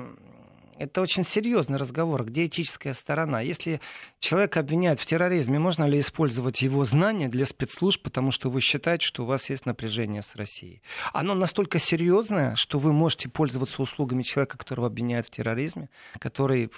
[0.77, 3.41] это очень серьезный разговор, где этическая сторона.
[3.41, 3.79] Если
[4.19, 9.05] человека обвиняют в терроризме, можно ли использовать его знания для спецслужб, потому что вы считаете,
[9.05, 10.81] что у вас есть напряжение с Россией?
[11.13, 16.71] Оно настолько серьезное, что вы можете пользоваться услугами человека, которого обвиняют в терроризме, который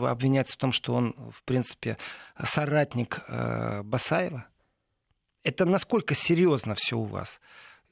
[0.00, 1.98] обвиняется в том, что он, в принципе,
[2.42, 4.46] соратник э, Басаева.
[5.42, 7.40] Это насколько серьезно все у вас?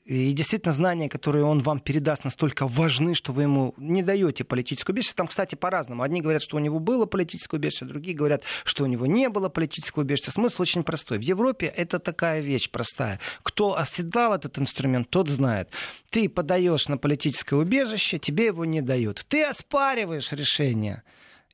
[0.05, 4.95] И действительно, знания, которые он вам передаст, настолько важны, что вы ему не даете политическую
[4.95, 5.15] убежище.
[5.15, 6.03] Там, кстати, по-разному.
[6.03, 9.49] Одни говорят, что у него было политическое убежище, другие говорят, что у него не было
[9.49, 10.33] политического убежища.
[10.33, 11.19] Смысл очень простой.
[11.19, 13.21] В Европе это такая вещь простая.
[13.45, 15.71] Кто оседлал этот инструмент, тот знает.
[16.11, 19.25] Ты подаешь на политическое убежище, тебе его не дают.
[19.29, 21.05] Ты оспариваешь решение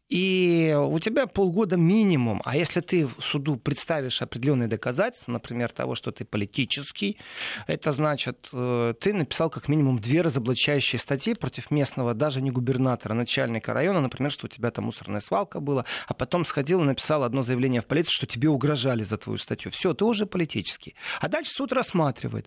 [0.09, 2.40] и у тебя полгода минимум.
[2.44, 7.18] А если ты в суду представишь определенные доказательства, например, того, что ты политический,
[7.66, 13.12] это значит, э, ты написал как минимум две разоблачающие статьи против местного, даже не губернатора,
[13.12, 17.23] начальника района, например, что у тебя там мусорная свалка была, а потом сходил и написал
[17.23, 19.71] одно заявление в полицию, что тебе угрожали за твою статью.
[19.71, 20.94] Все, ты уже политический.
[21.21, 22.47] А дальше суд рассматривает.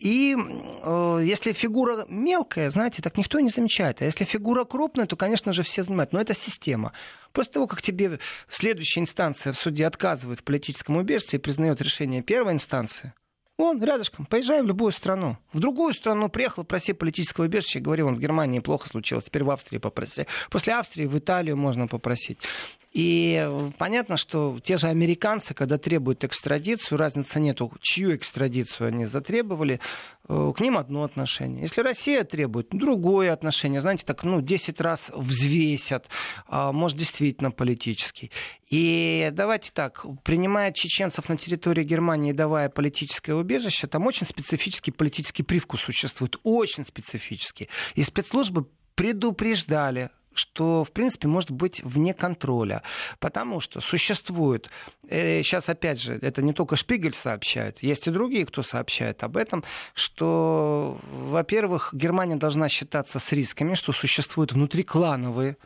[0.00, 4.00] И э, если фигура мелкая, знаете, так никто не замечает.
[4.00, 6.14] А если фигура крупная, то, конечно же, все занимают.
[6.14, 6.92] Но это система проблема.
[7.32, 8.18] После того, как тебе
[8.48, 13.12] следующая инстанция в суде отказывает в политическом убежище и признает решение первой инстанции,
[13.58, 15.38] Вон, рядышком, поезжай в любую страну.
[15.50, 19.50] В другую страну приехал, проси политического убежища, говори, он в Германии плохо случилось, теперь в
[19.50, 20.26] Австрии попроси.
[20.50, 22.38] После Австрии в Италию можно попросить.
[22.96, 29.80] И понятно, что те же американцы, когда требуют экстрадицию, разницы нету, чью экстрадицию они затребовали,
[30.30, 31.60] э, к ним одно отношение.
[31.60, 33.82] Если Россия требует, другое отношение.
[33.82, 36.08] Знаете, так, ну, 10 раз взвесят,
[36.48, 38.30] а, может, действительно политический.
[38.70, 45.42] И давайте так, принимая чеченцев на территории Германии, давая политическое убежище, там очень специфический политический
[45.42, 47.68] привкус существует, очень специфический.
[47.94, 52.82] И спецслужбы предупреждали что, в принципе, может быть вне контроля.
[53.18, 54.70] Потому что существует,
[55.08, 59.36] э, сейчас, опять же, это не только Шпигель сообщает, есть и другие, кто сообщает об
[59.36, 65.56] этом, что, во-первых, Германия должна считаться с рисками, что существуют внутриклановые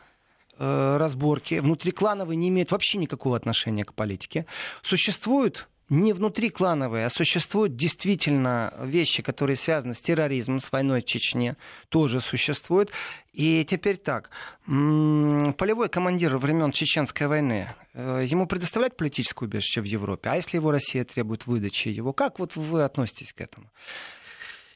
[0.57, 1.55] э, разборки.
[1.55, 4.45] Внутриклановые не имеют вообще никакого отношения к политике.
[4.81, 11.57] Существуют не внутриклановые, а существуют действительно вещи, которые связаны с терроризмом, с войной в Чечне,
[11.89, 12.91] тоже существуют.
[13.33, 14.29] И теперь так,
[14.65, 20.71] полевой командир времен Чеченской войны, э, ему предоставлять политическое убежище в Европе, а если его
[20.71, 23.69] Россия требует выдачи его, как вот вы относитесь к этому?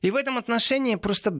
[0.01, 1.32] И в этом отношении просто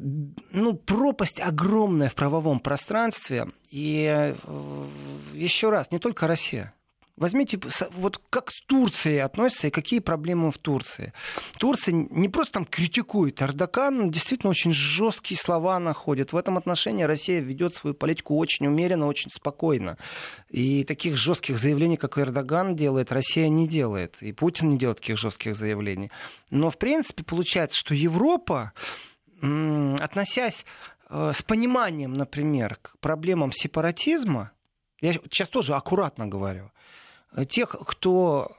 [0.52, 3.50] ну, пропасть огромная в правовом пространстве.
[3.70, 4.88] И э,
[5.34, 6.74] еще раз, не только Россия.
[7.18, 7.58] Возьмите,
[7.94, 11.14] вот как с Турцией относятся и какие проблемы в Турции.
[11.58, 16.34] Турция не просто там критикует Эрдоган, действительно очень жесткие слова находит.
[16.34, 19.98] В этом отношении Россия ведет свою политику очень умеренно, очень спокойно.
[20.50, 24.18] И таких жестких заявлений, как Эрдоган делает, Россия не делает.
[24.20, 26.12] И Путин не делает таких жестких заявлений.
[26.50, 28.74] Но, в принципе, получается, что Европа,
[29.42, 30.66] относясь
[31.10, 34.52] э, с пониманием, например, к проблемам сепаратизма,
[35.00, 36.72] я сейчас тоже аккуратно говорю,
[37.44, 38.56] тех, кто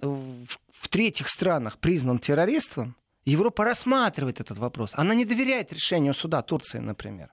[0.00, 4.92] в третьих странах признан террористом, Европа рассматривает этот вопрос.
[4.94, 7.30] Она не доверяет решению суда Турции, например.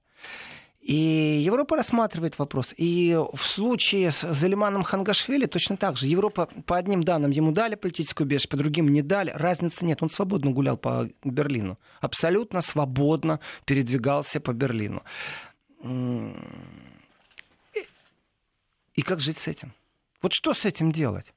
[0.87, 2.73] И Европа рассматривает вопрос.
[2.77, 6.07] И в случае с Залиманом Хангашвили точно так же.
[6.07, 9.31] Европа по одним данным ему дали политическую убежище, по другим не дали.
[9.31, 10.01] Разницы нет.
[10.01, 11.77] Он свободно гулял по Берлину.
[11.99, 15.03] Абсолютно свободно передвигался по Берлину.
[18.93, 19.73] И как жить с этим?
[20.21, 21.33] Вот что с этим делать?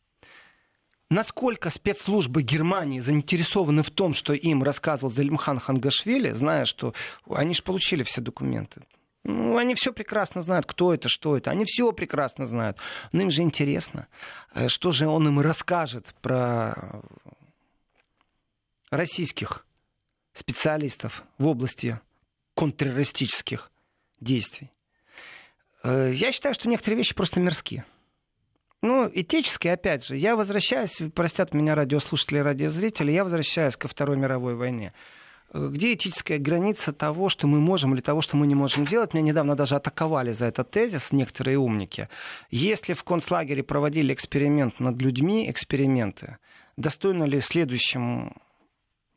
[1.10, 6.94] Насколько спецслужбы Германии заинтересованы в том, что им рассказывал Залимхан Хангашвили, зная, что
[7.28, 8.82] они же получили все документы.
[9.24, 11.50] Ну, они все прекрасно знают, кто это, что это.
[11.50, 12.78] Они все прекрасно знают.
[13.12, 14.06] Но им же интересно,
[14.54, 17.02] э, что же он им расскажет про
[18.90, 19.66] российских
[20.32, 22.00] специалистов в области
[22.54, 23.70] контртеррористических
[24.20, 24.70] действий.
[25.82, 27.84] Э, я считаю, что некоторые вещи просто мирские.
[28.82, 34.16] Ну, этически, опять же, я возвращаюсь, простят меня радиослушатели и радиозрители, я возвращаюсь ко Второй
[34.16, 34.94] мировой войне.
[35.52, 39.12] Где этическая граница того, что мы можем или того, что мы не можем делать?
[39.12, 42.08] Меня недавно даже атаковали за этот тезис некоторые умники.
[42.50, 46.38] Если в концлагере проводили эксперимент над людьми, эксперименты,
[46.76, 48.36] достойно ли следующим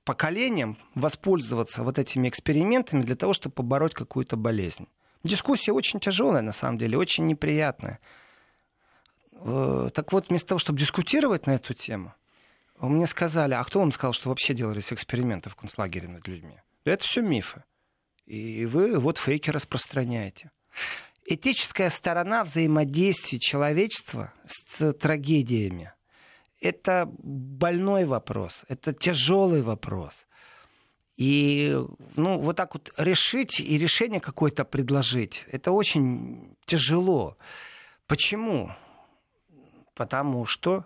[0.05, 4.87] поколениям воспользоваться вот этими экспериментами для того, чтобы побороть какую-то болезнь.
[5.23, 7.99] Дискуссия очень тяжелая, на самом деле, очень неприятная.
[9.43, 12.13] Э, так вот, вместо того, чтобы дискутировать на эту тему,
[12.79, 16.59] мне сказали, а кто вам сказал, что вообще делались эксперименты в концлагере над людьми?
[16.85, 17.63] Да это все мифы.
[18.25, 20.51] И вы вот фейки распространяете.
[21.25, 25.93] Этическая сторона взаимодействия человечества с трагедиями–
[26.63, 30.25] это больной вопрос, это тяжелый вопрос.
[31.17, 31.77] И
[32.15, 37.37] ну, вот так вот решить и решение какое-то предложить, это очень тяжело.
[38.07, 38.71] Почему?
[39.95, 40.85] Потому что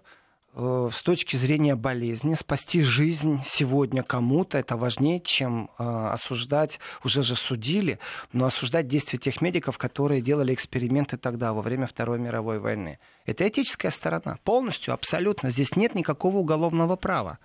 [0.54, 7.24] э, с точки зрения болезни спасти жизнь сегодня кому-то это важнее, чем э, осуждать, уже
[7.24, 8.00] же судили,
[8.34, 13.00] но осуждать действия тех медиков, которые делали эксперименты тогда, во время Второй мировой войны.
[13.26, 14.38] Это этическая сторона.
[14.43, 15.52] Полностью, абсолютно.
[15.52, 17.39] Здесь нет никакого уголовного права.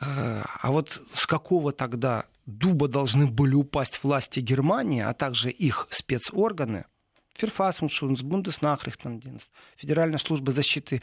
[0.00, 5.88] Э, а вот с какого тогда дуба должны были упасть власти Германии, а также их
[5.90, 6.84] спецорганы,
[7.36, 11.02] Ферфасуншунс, Бундеснахрихтандинст, Федеральная служба защиты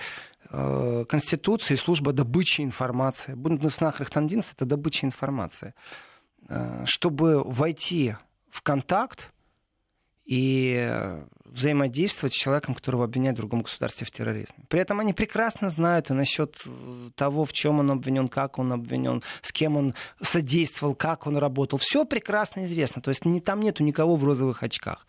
[0.50, 3.34] э, Конституции, служба добычи информации.
[3.34, 5.74] Бундеснахрихтандинст– это добыча информации.
[6.50, 8.16] Э, чтобы войти
[8.50, 9.30] в контакт
[10.26, 14.66] и взаимодействовать с человеком, которого обвиняют в другом государстве в терроризме.
[14.70, 18.74] При этом они прекрасно знают и насчет э, того, в чем он обвинен, как он
[18.74, 21.78] обвинен, с кем он содействовал, как он работал.
[21.78, 23.02] Все прекрасно известно.
[23.02, 25.06] То есть не, там нету никого в розовых очках.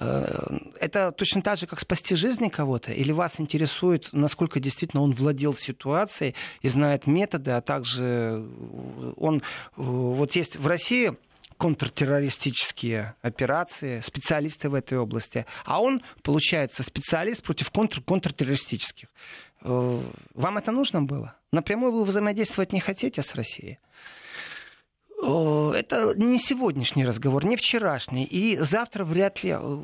[0.00, 2.92] Э, это точно так же, как спасти жизни кого-то?
[2.92, 9.42] Или вас интересует, насколько действительно он владел ситуацией и знает методы, а также э, он...
[9.76, 11.12] Вот есть в России
[11.58, 15.46] контртеррористические операции, специалисты в этой области.
[15.64, 19.08] А он, получается, специалист против контр контртеррористических.
[19.60, 20.00] Э,
[20.34, 21.36] вам это нужно было?
[21.52, 23.78] Напрямую вы взаимодействовать не хотите с Россией?
[25.22, 28.24] Это не сегодняшний разговор, не вчерашний.
[28.24, 29.78] И завтра вряд ли э,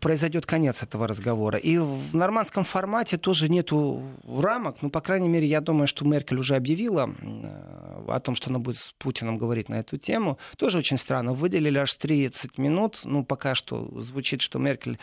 [0.00, 1.58] произойдет конец этого разговора.
[1.58, 4.82] И в нормандском формате тоже нету рамок.
[4.82, 8.58] Ну, по крайней мере, я думаю, что Меркель уже объявила э, о том, что она
[8.58, 10.38] будет с Путиным говорить на эту тему.
[10.56, 11.34] Тоже очень странно.
[11.34, 13.02] Выделили аж 30 минут.
[13.04, 14.98] Ну, пока что звучит, что Меркель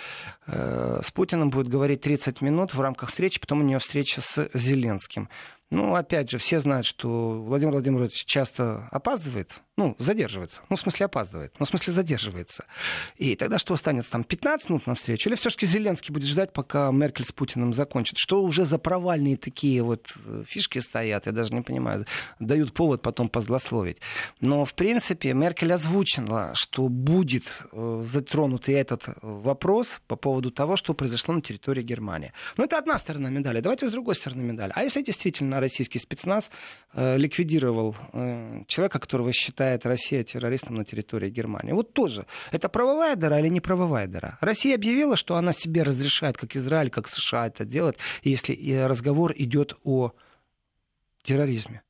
[0.47, 4.49] э, с Путиным будет говорить 30 минут в рамках встречи, потом у нее встреча с
[4.53, 5.29] Зеленским.
[5.69, 10.61] Ну, опять же, все знают, что Владимир Владимирович часто опаздывает, ну, задерживается.
[10.69, 12.65] Ну, в смысле опаздывает, ну, в смысле задерживается.
[13.17, 15.27] И тогда что останется там 15 минут на встречу?
[15.27, 18.17] Или все-таки Зеленский будет ждать, пока Меркель с Путиным закончит?
[18.17, 22.05] Что уже за провальные такие вот э, фишки стоят, я даже не понимаю.
[22.39, 23.97] Дают повод потом позлословить.
[24.39, 30.77] Но, в принципе, Меркель озвучила, что будет э, затронут и этот вопрос по поводу того,
[30.77, 32.31] что произошло на территории Германии.
[32.55, 33.59] Но это одна сторона медали.
[33.59, 34.71] Давайте с другой стороны медали.
[34.73, 36.51] А если действительно российский спецназ
[36.93, 41.71] э, ликвидировал э, человека, которого считает Россия террористом на территории Германии.
[41.73, 42.25] Вот тоже.
[42.51, 44.37] Это правовая дыра или не правовая дыра?
[44.41, 49.73] Россия объявила, что она себе разрешает, как Израиль, как США это делать, если разговор идет
[49.83, 50.11] о
[51.23, 51.81] терроризме.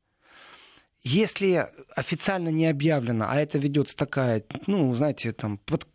[1.03, 5.87] Если официально не объявлено, а это ведется такая, ну, знаете, там, под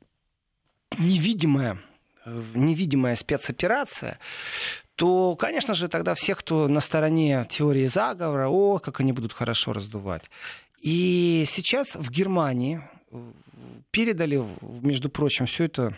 [0.99, 1.79] невидимая
[2.25, 4.19] э, невидимая спецоперация,
[4.97, 9.73] то, конечно же, тогда все, кто на стороне теории заговора, о, как они будут хорошо
[9.73, 10.25] раздувать.
[10.81, 12.83] И сейчас в Германии
[13.91, 15.97] передали, между прочим, все это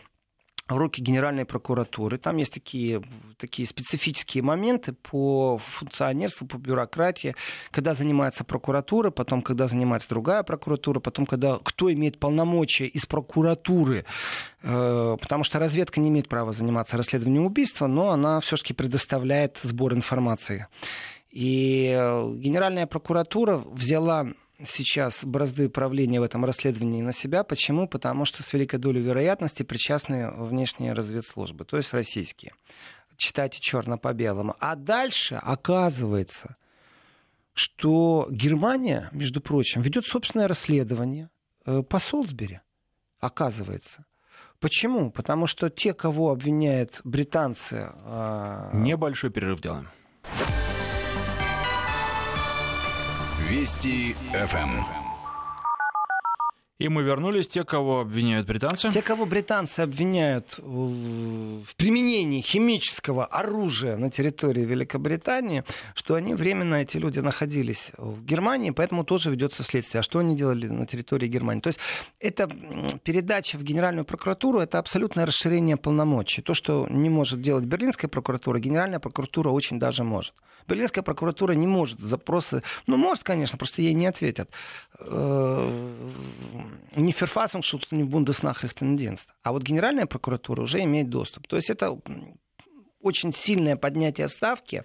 [0.68, 2.18] руки Генеральной прокуратуры.
[2.18, 3.02] Там есть такие,
[3.38, 7.34] такие специфические моменты по функционерству, по бюрократии,
[7.70, 14.06] когда занимается прокуратура, потом когда занимается другая прокуратура, потом когда кто имеет полномочия из прокуратуры,
[14.62, 19.92] э, потому что разведка не имеет права заниматься расследованием убийства, но она все-таки предоставляет сбор
[19.92, 20.66] информации.
[21.30, 24.28] И э, Генеральная прокуратура взяла
[24.66, 27.44] сейчас бразды правления в этом расследовании на себя.
[27.44, 27.88] Почему?
[27.88, 32.52] Потому что с великой долей вероятности причастны внешние разведслужбы, то есть российские.
[33.16, 34.56] Читайте черно по белому.
[34.60, 36.56] А дальше оказывается,
[37.52, 41.30] что Германия, между прочим, ведет собственное расследование
[41.64, 42.60] э, по Солсбери.
[43.20, 44.04] Оказывается.
[44.60, 45.10] Почему?
[45.10, 47.92] Потому что те, кого обвиняют британцы...
[48.04, 49.88] Э, Небольшой перерыв делаем.
[53.54, 55.03] Вести ФМ.
[56.80, 57.46] И мы вернулись.
[57.46, 58.90] Те, кого обвиняют британцы?
[58.90, 65.62] Те, кого британцы обвиняют в применении химического оружия на территории Великобритании,
[65.94, 70.00] что они временно, эти люди, находились в Германии, поэтому тоже ведется следствие.
[70.00, 71.60] А что они делали на территории Германии?
[71.60, 71.78] То есть
[72.18, 72.48] это
[73.04, 76.42] передача в Генеральную прокуратуру, это абсолютное расширение полномочий.
[76.42, 80.34] То, что не может делать Берлинская прокуратура, Генеральная прокуратура очень даже может.
[80.66, 84.50] Берлинская прокуратура не может запросы, ну, может, конечно, просто ей не ответят
[86.92, 91.46] э, не Verfassungsschutz, не Bundesnachrichtendienst, а вот Генеральная прокуратура уже имеет доступ.
[91.46, 91.98] То есть это
[93.00, 94.84] очень сильное поднятие ставки.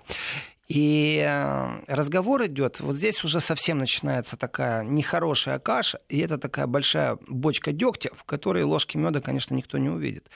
[0.67, 6.67] И э, разговор идет, вот здесь уже совсем начинается такая нехорошая каша, и это такая
[6.67, 10.29] большая бочка дегтя, в которой ложки меда, конечно, никто не увидит.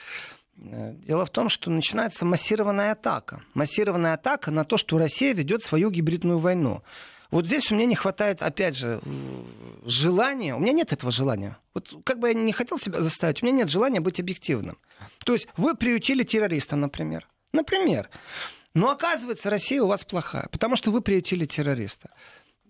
[0.56, 3.42] Э, дело в том, что начинается массированная атака.
[3.54, 6.82] Массированная атака на то, что Россия ведет свою гибридную войну.
[7.34, 9.00] Вот здесь у меня не хватает, опять же,
[9.84, 10.54] желания.
[10.54, 11.58] У меня нет этого желания.
[11.74, 14.78] Вот как бы я не хотел себя заставить, у меня нет желания быть объективным.
[15.24, 17.28] То есть вы приютили террориста, например.
[17.52, 18.08] Например.
[18.72, 22.10] Но оказывается, Россия у вас плохая, потому что вы приютили террориста.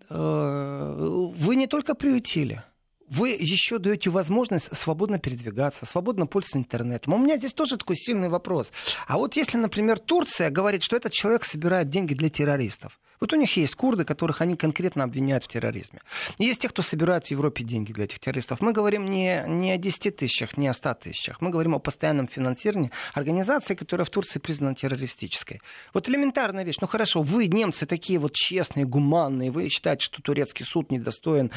[0.08, 0.94] Э,
[1.36, 2.62] вы не только приютили,
[3.06, 7.12] вы еще даете возможность свободно передвигаться, свободно пользоваться интернетом.
[7.12, 8.72] У меня здесь тоже такой сильный вопрос.
[9.06, 13.36] А вот если, например, Турция говорит, что этот человек собирает деньги для террористов, вот у
[13.36, 16.00] них есть курды, которых они конкретно обвиняют в терроризме.
[16.38, 18.60] Есть те, кто собирает в Европе деньги для этих террористов.
[18.60, 21.40] Мы говорим не, не о 10 тысячах, не о 100 тысячах.
[21.40, 25.60] Мы говорим о постоянном финансировании организации, которая в Турции признана террористической.
[25.92, 26.78] Вот элементарная вещь.
[26.80, 31.50] Ну хорошо, вы, немцы, такие вот честные, гуманные, вы считаете, что турецкий суд недостоин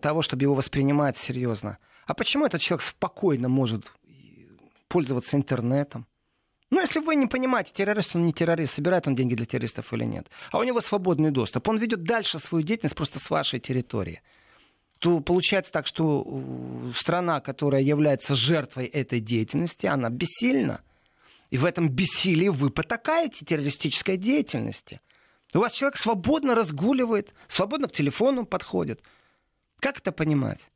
[0.00, 1.78] того, чтобы его воспринимать серьезно.
[2.06, 3.92] А почему этот человек спокойно может
[4.88, 6.06] пользоваться интернетом?
[6.70, 10.04] Ну, если вы не понимаете, террорист он не террорист, собирает он деньги для террористов или
[10.04, 14.20] нет, а у него свободный доступ, он ведет дальше свою деятельность просто с вашей территории,
[14.98, 20.82] то получается так, что э, страна, которая является жертвой этой деятельности, она бессильна.
[21.50, 25.00] И в этом бессилии вы потакаете террористической деятельности.
[25.54, 29.00] У вас человек свободно разгуливает, свободно к телефону подходит.
[29.80, 30.68] Как это понимать?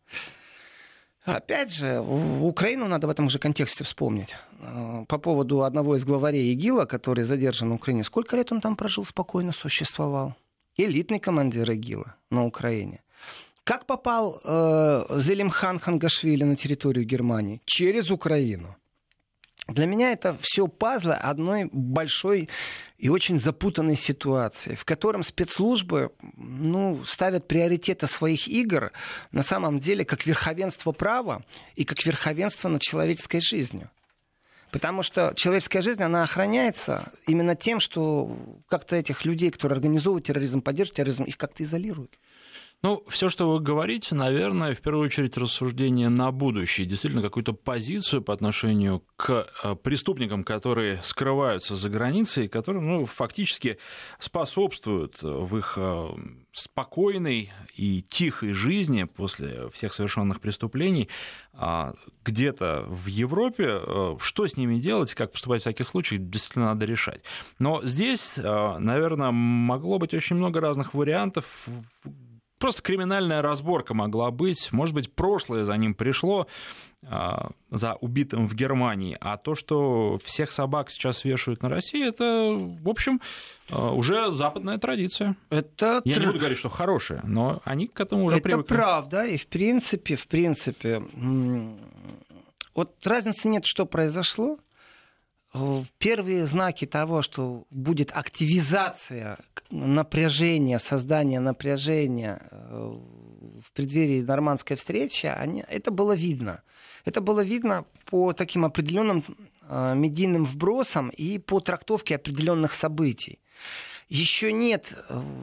[1.24, 4.34] Опять же, Украину надо в этом же контексте вспомнить.
[4.60, 8.02] Э, по поводу одного из главарей ИГИЛа, который задержан на Украине.
[8.02, 10.34] Сколько лет он там прожил, спокойно существовал?
[10.76, 13.02] Элитный командир ИГИЛа на Украине.
[13.64, 17.60] Как попал э, Зелимхан Хангашвили на территорию Германии?
[17.66, 18.76] Через Украину.
[19.68, 22.48] Для меня это все пазлы одной большой
[22.98, 28.92] и очень запутанной ситуации, в котором спецслужбы ну, ставят приоритеты своих игр
[29.30, 31.44] на самом деле как верховенство права
[31.76, 33.88] и как верховенство над человеческой жизнью.
[34.72, 38.36] Потому что человеческая жизнь, она охраняется именно тем, что
[38.68, 42.18] как-то этих людей, которые организовывают терроризм, поддерживают терроризм, их как-то изолируют.
[42.84, 48.22] Ну, все, что вы говорите, наверное, в первую очередь рассуждение на будущее, действительно какую-то позицию
[48.22, 53.78] по отношению к э, преступникам, которые скрываются за границей, которые, ну, фактически
[54.18, 56.08] способствуют в их э,
[56.50, 61.08] спокойной и тихой жизни после всех совершенных преступлений
[61.52, 63.78] а, где-то в Европе.
[63.80, 67.22] Э, что с ними делать, как поступать в таких случаях, действительно надо решать.
[67.60, 71.46] Но здесь, наверное, могло быть очень много разных вариантов
[72.62, 74.70] просто криминальная разборка могла быть.
[74.70, 76.46] Может быть, прошлое за ним пришло,
[77.04, 79.18] а, за убитым в Германии.
[79.20, 83.20] А то, что всех собак сейчас вешают на России, это, в общем,
[83.68, 85.34] а, уже западная традиция.
[85.50, 88.76] Это Я не буду говорить, что хорошая, но они к этому уже это привыкли.
[88.76, 91.02] Это правда, и в принципе, в принципе,
[92.76, 94.58] вот разницы нет, что произошло.
[95.54, 99.38] Э, первые знаки того, что будет активизация
[99.70, 102.98] напряжения, создание напряжения э,
[103.60, 106.62] в преддверии нормандской встречи, они, это было видно.
[107.04, 109.24] Это было видно по таким определенным
[109.68, 113.38] э, медийным вбросам и по трактовке определенных событий.
[114.08, 114.92] Еще нет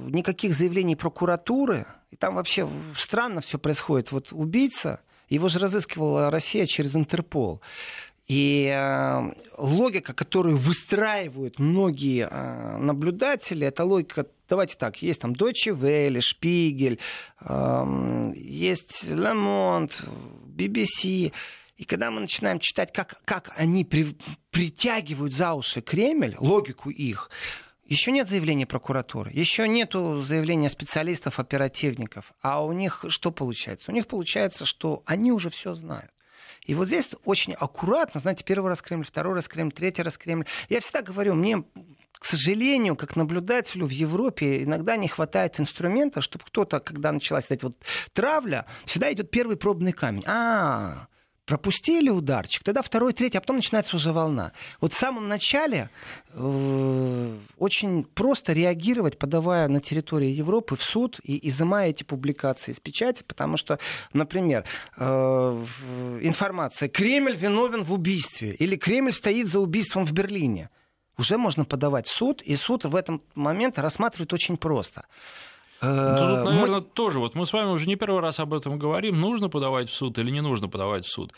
[0.10, 4.12] никаких заявлений прокуратуры, и там вообще странно все происходит.
[4.12, 7.62] Вот убийца, его же разыскивала Россия через Интерпол.
[8.30, 15.76] И э, логика, которую выстраивают многие э, наблюдатели, это логика, давайте так, есть там Deutsche
[15.76, 17.00] Welle, Шпигель,
[17.42, 19.92] э, есть Le Monde,
[20.46, 21.34] BBC.
[21.78, 24.16] И когда мы начинаем читать, как, как они при,
[24.52, 27.32] притягивают за уши Кремль, логику их,
[27.86, 32.32] еще нет заявления прокуратуры, еще нет заявления специалистов, оперативников.
[32.44, 33.90] А у них что получается?
[33.90, 36.12] У них получается, что они уже все знают.
[36.70, 40.46] И вот здесь очень аккуратно, знаете, первый раз Кремль, второй раз Кремль, третий раз Кремль.
[40.70, 41.64] Я всегда говорю, мне
[42.20, 47.66] к сожалению, как наблюдателю в Европе иногда не хватает инструмента, чтобы кто-то, когда началась эта
[47.66, 47.78] вот
[48.14, 50.22] травля, всегда идет первый пробный камень.
[50.28, 51.08] А,
[51.50, 54.52] пропустили ударчик, тогда второй, третий, а потом начинается уже волна.
[54.82, 55.90] Вот в самом начале
[56.34, 62.80] э, очень просто реагировать, подавая на территории Европы в суд и изымая эти публикации из
[62.80, 63.80] печати, потому что,
[64.14, 64.64] например,
[64.98, 65.04] э,
[66.22, 70.70] информация «Кремль виновен в убийстве» или «Кремль стоит за убийством в Берлине»
[71.18, 75.04] уже можно подавать в суд, и суд в этом момент рассматривает очень просто.
[75.82, 76.82] Ну, тут, наверное, мы...
[76.82, 77.20] тоже.
[77.20, 79.20] Вот мы с вами уже не первый раз об этом говорим.
[79.20, 81.32] Нужно подавать в суд или не нужно подавать в суд.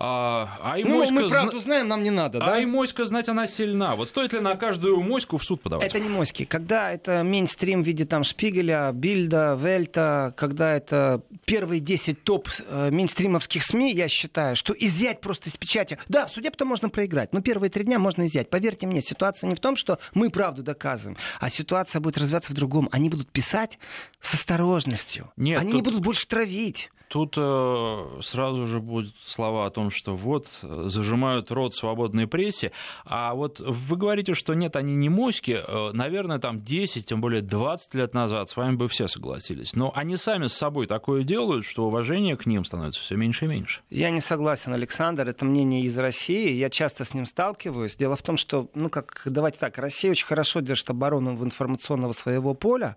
[0.00, 2.54] А, а и ну, мы правду знаем, нам не надо, а да?
[2.54, 3.96] А и моська, знать, она сильна.
[3.96, 5.86] Вот стоит ли на каждую моську в суд подавать?
[5.88, 6.44] Это не моськи.
[6.44, 12.90] Когда это мейнстрим в виде там Шпигеля, Бильда, Вельта, когда это первые 10 топ э,
[12.90, 15.98] мейнстримовских СМИ, я считаю, что изъять просто из печати...
[16.08, 18.50] Да, в суде потом можно проиграть, но первые три дня можно изъять.
[18.50, 22.54] Поверьте мне, ситуация не в том, что мы правду доказываем, а ситуация будет развиваться в
[22.54, 22.88] другом.
[22.92, 23.80] Они будут писать
[24.20, 25.32] с осторожностью.
[25.36, 25.76] Нет, Они тут...
[25.76, 26.90] не будут больше травить.
[27.08, 32.72] Тут э, сразу же будут слова о том, что вот зажимают рот свободной прессе,
[33.04, 37.42] а вот вы говорите, что нет, они не моськи, э, наверное, там 10, тем более
[37.42, 41.64] 20 лет назад с вами бы все согласились, но они сами с собой такое делают,
[41.64, 43.80] что уважение к ним становится все меньше и меньше.
[43.90, 47.96] Я не согласен, Александр, это мнение из России, я часто с ним сталкиваюсь.
[47.96, 52.12] Дело в том, что, ну как, давайте так, Россия очень хорошо держит оборону в информационного
[52.12, 52.96] своего поля,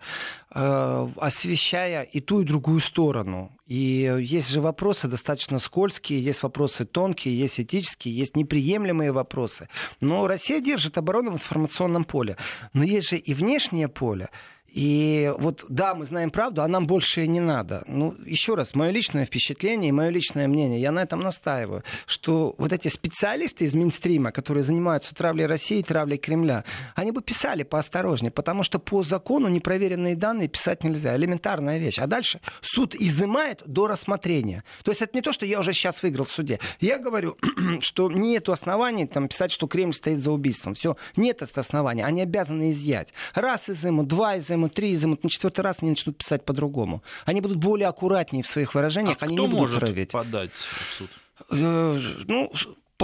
[0.53, 3.51] э, освещая и ту, и другую сторону.
[3.67, 9.67] И есть же вопросы достаточно скользкие, есть вопросы тонкие, есть этические, есть неприемлемые вопросы.
[9.99, 12.37] Но Россия держит оборону в информационном поле.
[12.73, 14.29] Но есть же и внешнее поле.
[14.71, 17.83] И вот да, мы знаем правду, а нам больше не надо.
[17.87, 22.55] Ну, еще раз, мое личное впечатление и мое личное мнение, я на этом настаиваю, что
[22.57, 26.63] вот эти специалисты из Минстрима, которые занимаются травлей России, травлей Кремля,
[26.95, 31.17] они бы писали поосторожнее, потому что по закону непроверенные данные писать нельзя.
[31.17, 31.99] Элементарная вещь.
[31.99, 34.63] А дальше суд изымает до рассмотрения.
[34.83, 36.59] То есть это не то, что я уже сейчас выиграл в суде.
[36.79, 37.37] Я говорю,
[37.81, 40.75] что нет оснований там, писать, что Кремль стоит за убийством.
[40.75, 42.05] Все, нет этого основания.
[42.05, 43.13] Они обязаны изъять.
[43.33, 47.03] Раз изымут, два изымут, изымут, три изымут, на четвертый раз они начнут писать по-другому.
[47.25, 50.11] Они будут более аккуратнее в своих выражениях, а они кто не будут может травить.
[50.11, 51.09] подать в суд?
[51.49, 52.51] Э, ну,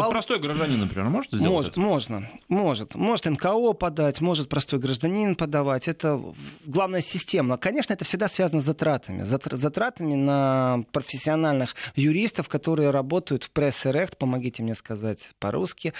[0.04, 1.80] вот простой гражданин, например, может сделать может, это?
[1.80, 2.96] Можно, может.
[2.96, 5.88] Может НКО подать, может простой гражданин подавать.
[5.88, 6.22] Это
[6.66, 7.58] главная система.
[7.58, 9.24] Конечно, это всегда связано с затратами.
[9.24, 15.94] Затратами на профессиональных юристов, которые работают в пресс-рехт, помогите мне сказать по-русски,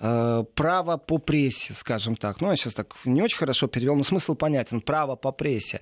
[0.00, 2.40] э, право по прессе, скажем так.
[2.40, 4.80] Ну, я сейчас так не очень хорошо перевел, но смысл понятен.
[4.80, 5.80] Право по прессе.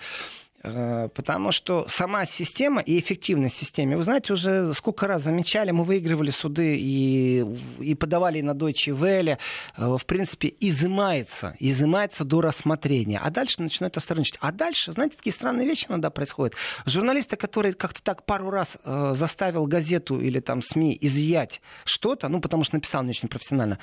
[0.65, 5.85] Э, потому что сама система и эффективность системы, вы знаете, уже сколько раз замечали, мы
[5.85, 7.45] выигрывали суды и,
[7.81, 9.39] и подавали на Deutsche Welle,
[9.77, 14.39] э, в принципе, изымается, изымается до рассмотрения, а дальше начинают осторожничать.
[14.41, 16.55] А дальше, знаете, такие странные вещи иногда происходят.
[16.87, 22.41] Журналисты, которые как-то так пару раз э, заставил газету или там СМИ изъять что-то, ну,
[22.41, 23.79] потому что написал не очень профессионально,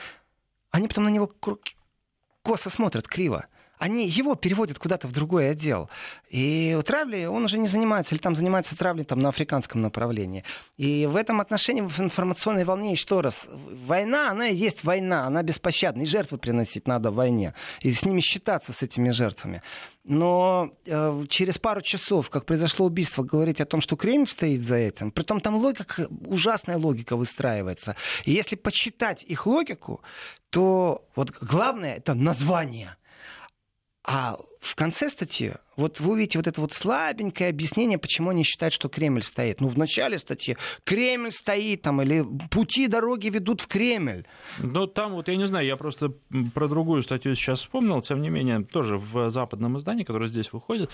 [0.71, 1.30] они потом на него
[2.41, 3.47] косо смотрят, криво
[3.80, 5.89] они его переводят куда-то в другой отдел.
[6.30, 10.43] И травлей он уже не занимается, или там занимается травлей там, на африканском направлении.
[10.77, 13.47] И в этом отношении в информационной волне еще раз.
[13.88, 16.01] Война, она и есть война, она беспощадна.
[16.01, 17.55] И жертвы приносить надо в войне.
[17.82, 19.63] И с ними считаться, с этими жертвами.
[20.03, 24.75] Но э, через пару часов, как произошло убийство, говорить о том, что Кремль стоит за
[24.75, 27.95] этим, притом там логика, ужасная логика выстраивается.
[28.25, 30.01] И если почитать их логику,
[30.49, 32.97] то вот главное это название.
[34.06, 38.74] А в конце статьи, вот вы увидите вот это вот слабенькое объяснение, почему они считают,
[38.74, 39.62] что Кремль стоит.
[39.62, 44.26] Ну, в начале статьи Кремль стоит там, или пути дороги ведут в Кремль.
[44.58, 46.14] Ну, там вот, я не знаю, я просто
[46.54, 50.89] про другую статью сейчас вспомнил, тем не менее, тоже в западном издании, которое здесь выходит,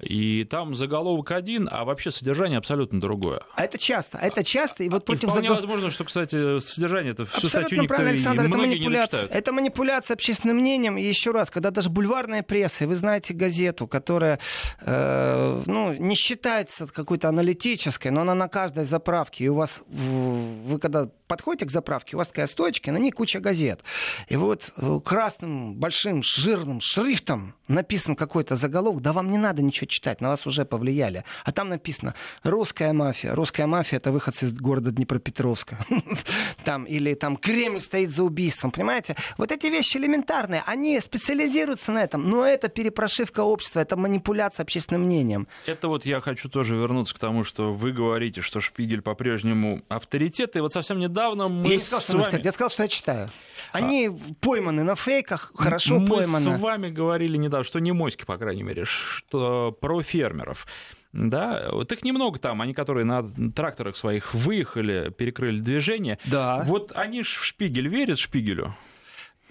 [0.00, 3.42] и там заголовок один, а вообще содержание абсолютно другое.
[3.54, 5.56] А это часто, это часто, и вот и против вполне загол...
[5.56, 9.26] возможно, что, кстати, содержание это всю абсолютно статью никто правильно, Александр, и это манипуляция.
[9.26, 14.40] Это манипуляция общественным мнением, и еще раз, когда даже бульварная пресса, вы знаете газету, которая
[14.80, 20.78] э, ну, не считается какой-то аналитической, но она на каждой заправке, и у вас, вы
[20.78, 23.80] когда подходите к заправке, у вас такая стоечка, на ней куча газет.
[24.28, 29.83] И вот э, красным, большим, жирным шрифтом написан какой-то заголовок, да вам не надо ничего
[29.86, 31.24] читать, на вас уже повлияли.
[31.44, 33.34] А там написано «Русская мафия».
[33.34, 35.78] Русская мафия— это выходцы из города Днепропетровска.
[36.64, 38.70] Там, или там «Кремль стоит за убийством».
[38.70, 39.16] Понимаете?
[39.36, 44.64] Вот эти вещи элементарные, они специализируются на этом, но это пере прошивка общества, это манипуляция
[44.64, 45.46] общественным мнением.
[45.66, 50.56] Это вот я хочу тоже вернуться к тому, что вы говорите, что Шпигель по-прежнему авторитет,
[50.56, 52.40] и вот совсем недавно мы я не сказал, с что вами...
[52.42, 53.30] Я сказал, что я читаю.
[53.72, 54.34] Они а...
[54.40, 56.50] пойманы на фейках, хорошо мы пойманы.
[56.50, 60.66] Мы с вами говорили недавно, что не моськи, по крайней мере, что про фермеров.
[61.12, 66.18] Да, вот их немного там, они, которые на тракторах своих выехали, перекрыли движение.
[66.24, 66.62] Да.
[66.66, 68.74] Вот они ж в Шпигель верят Шпигелю?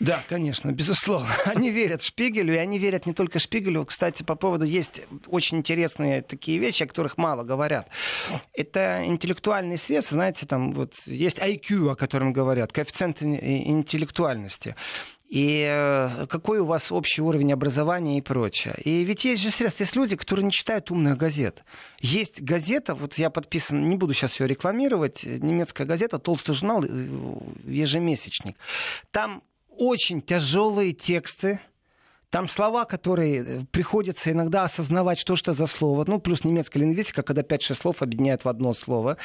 [0.04, 1.30] Да, конечно, безусловно.
[1.46, 3.86] Они верят Шпигелю, и они верят не только Шпигелю.
[3.86, 7.88] Кстати, по поводу есть очень интересные такие вещи, о которых мало говорят.
[8.54, 14.76] Это интеллектуальные средства, знаете, там вот есть IQ, о котором говорят, коэффициент интеллектуальности
[15.30, 18.76] и э, какой у вас общий уровень образования и прочее.
[18.84, 21.64] И ведь есть же средства, есть люди, которые не читают умных газет.
[22.02, 26.88] Есть газета, вот я подписан, не буду сейчас ее рекламировать, немецкая газета, толстый журнал, э,
[27.66, 28.58] ежемесячник.
[29.10, 29.42] Там
[29.78, 31.60] очень тяжелые тексты,
[32.34, 36.04] там слова, которые э, приходится иногда осознавать, что что за слово.
[36.08, 39.18] Ну, плюс немецкая лингвистика, когда 5-6 слов объединяют в одно слово.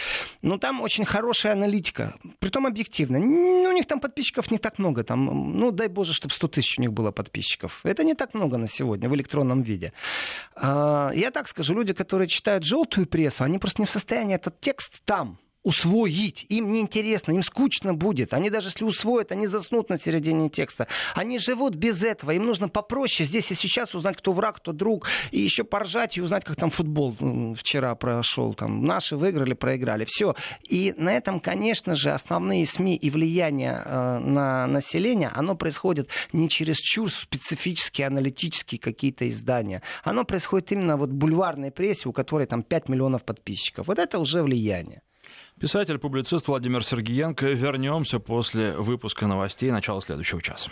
[0.43, 2.13] Но там очень хорошая аналитика.
[2.39, 3.19] Притом объективно.
[3.19, 5.05] Ну, у них там подписчиков не так много.
[5.05, 5.25] Там,
[5.59, 7.81] ну, дай боже, чтобы 100 тысяч у них было подписчиков.
[7.83, 9.95] Это не так много на сегодня в электронном виде.
[10.55, 14.61] А, я так скажу, люди, которые читают желтую прессу, они просто не в состоянии этот
[14.61, 16.47] текст там усвоить.
[16.49, 18.33] Им неинтересно, им скучно будет.
[18.33, 20.87] Они даже если усвоят, они заснут на середине текста.
[21.15, 22.31] Они живут без этого.
[22.31, 25.09] Им нужно попроще здесь и сейчас узнать, кто враг, кто друг.
[25.31, 27.15] И еще поржать и узнать, как там футбол
[27.57, 28.55] вчера прошел.
[28.55, 30.05] Там наши выиграли, проиграли.
[30.05, 30.35] Все.
[30.63, 36.49] И на этом, конечно же, основные СМИ и влияние э, на население, оно происходит не
[36.49, 39.83] через чур специфические аналитические какие-то издания.
[40.05, 43.89] Оно происходит именно вот в бульварной прессе, у которой там 5 миллионов подписчиков.
[43.89, 45.03] Вот это уже влияние.
[45.61, 47.47] Писатель-публицист Владимир Сергеенко.
[47.49, 50.71] Вернемся после выпуска новостей начала следующего часа.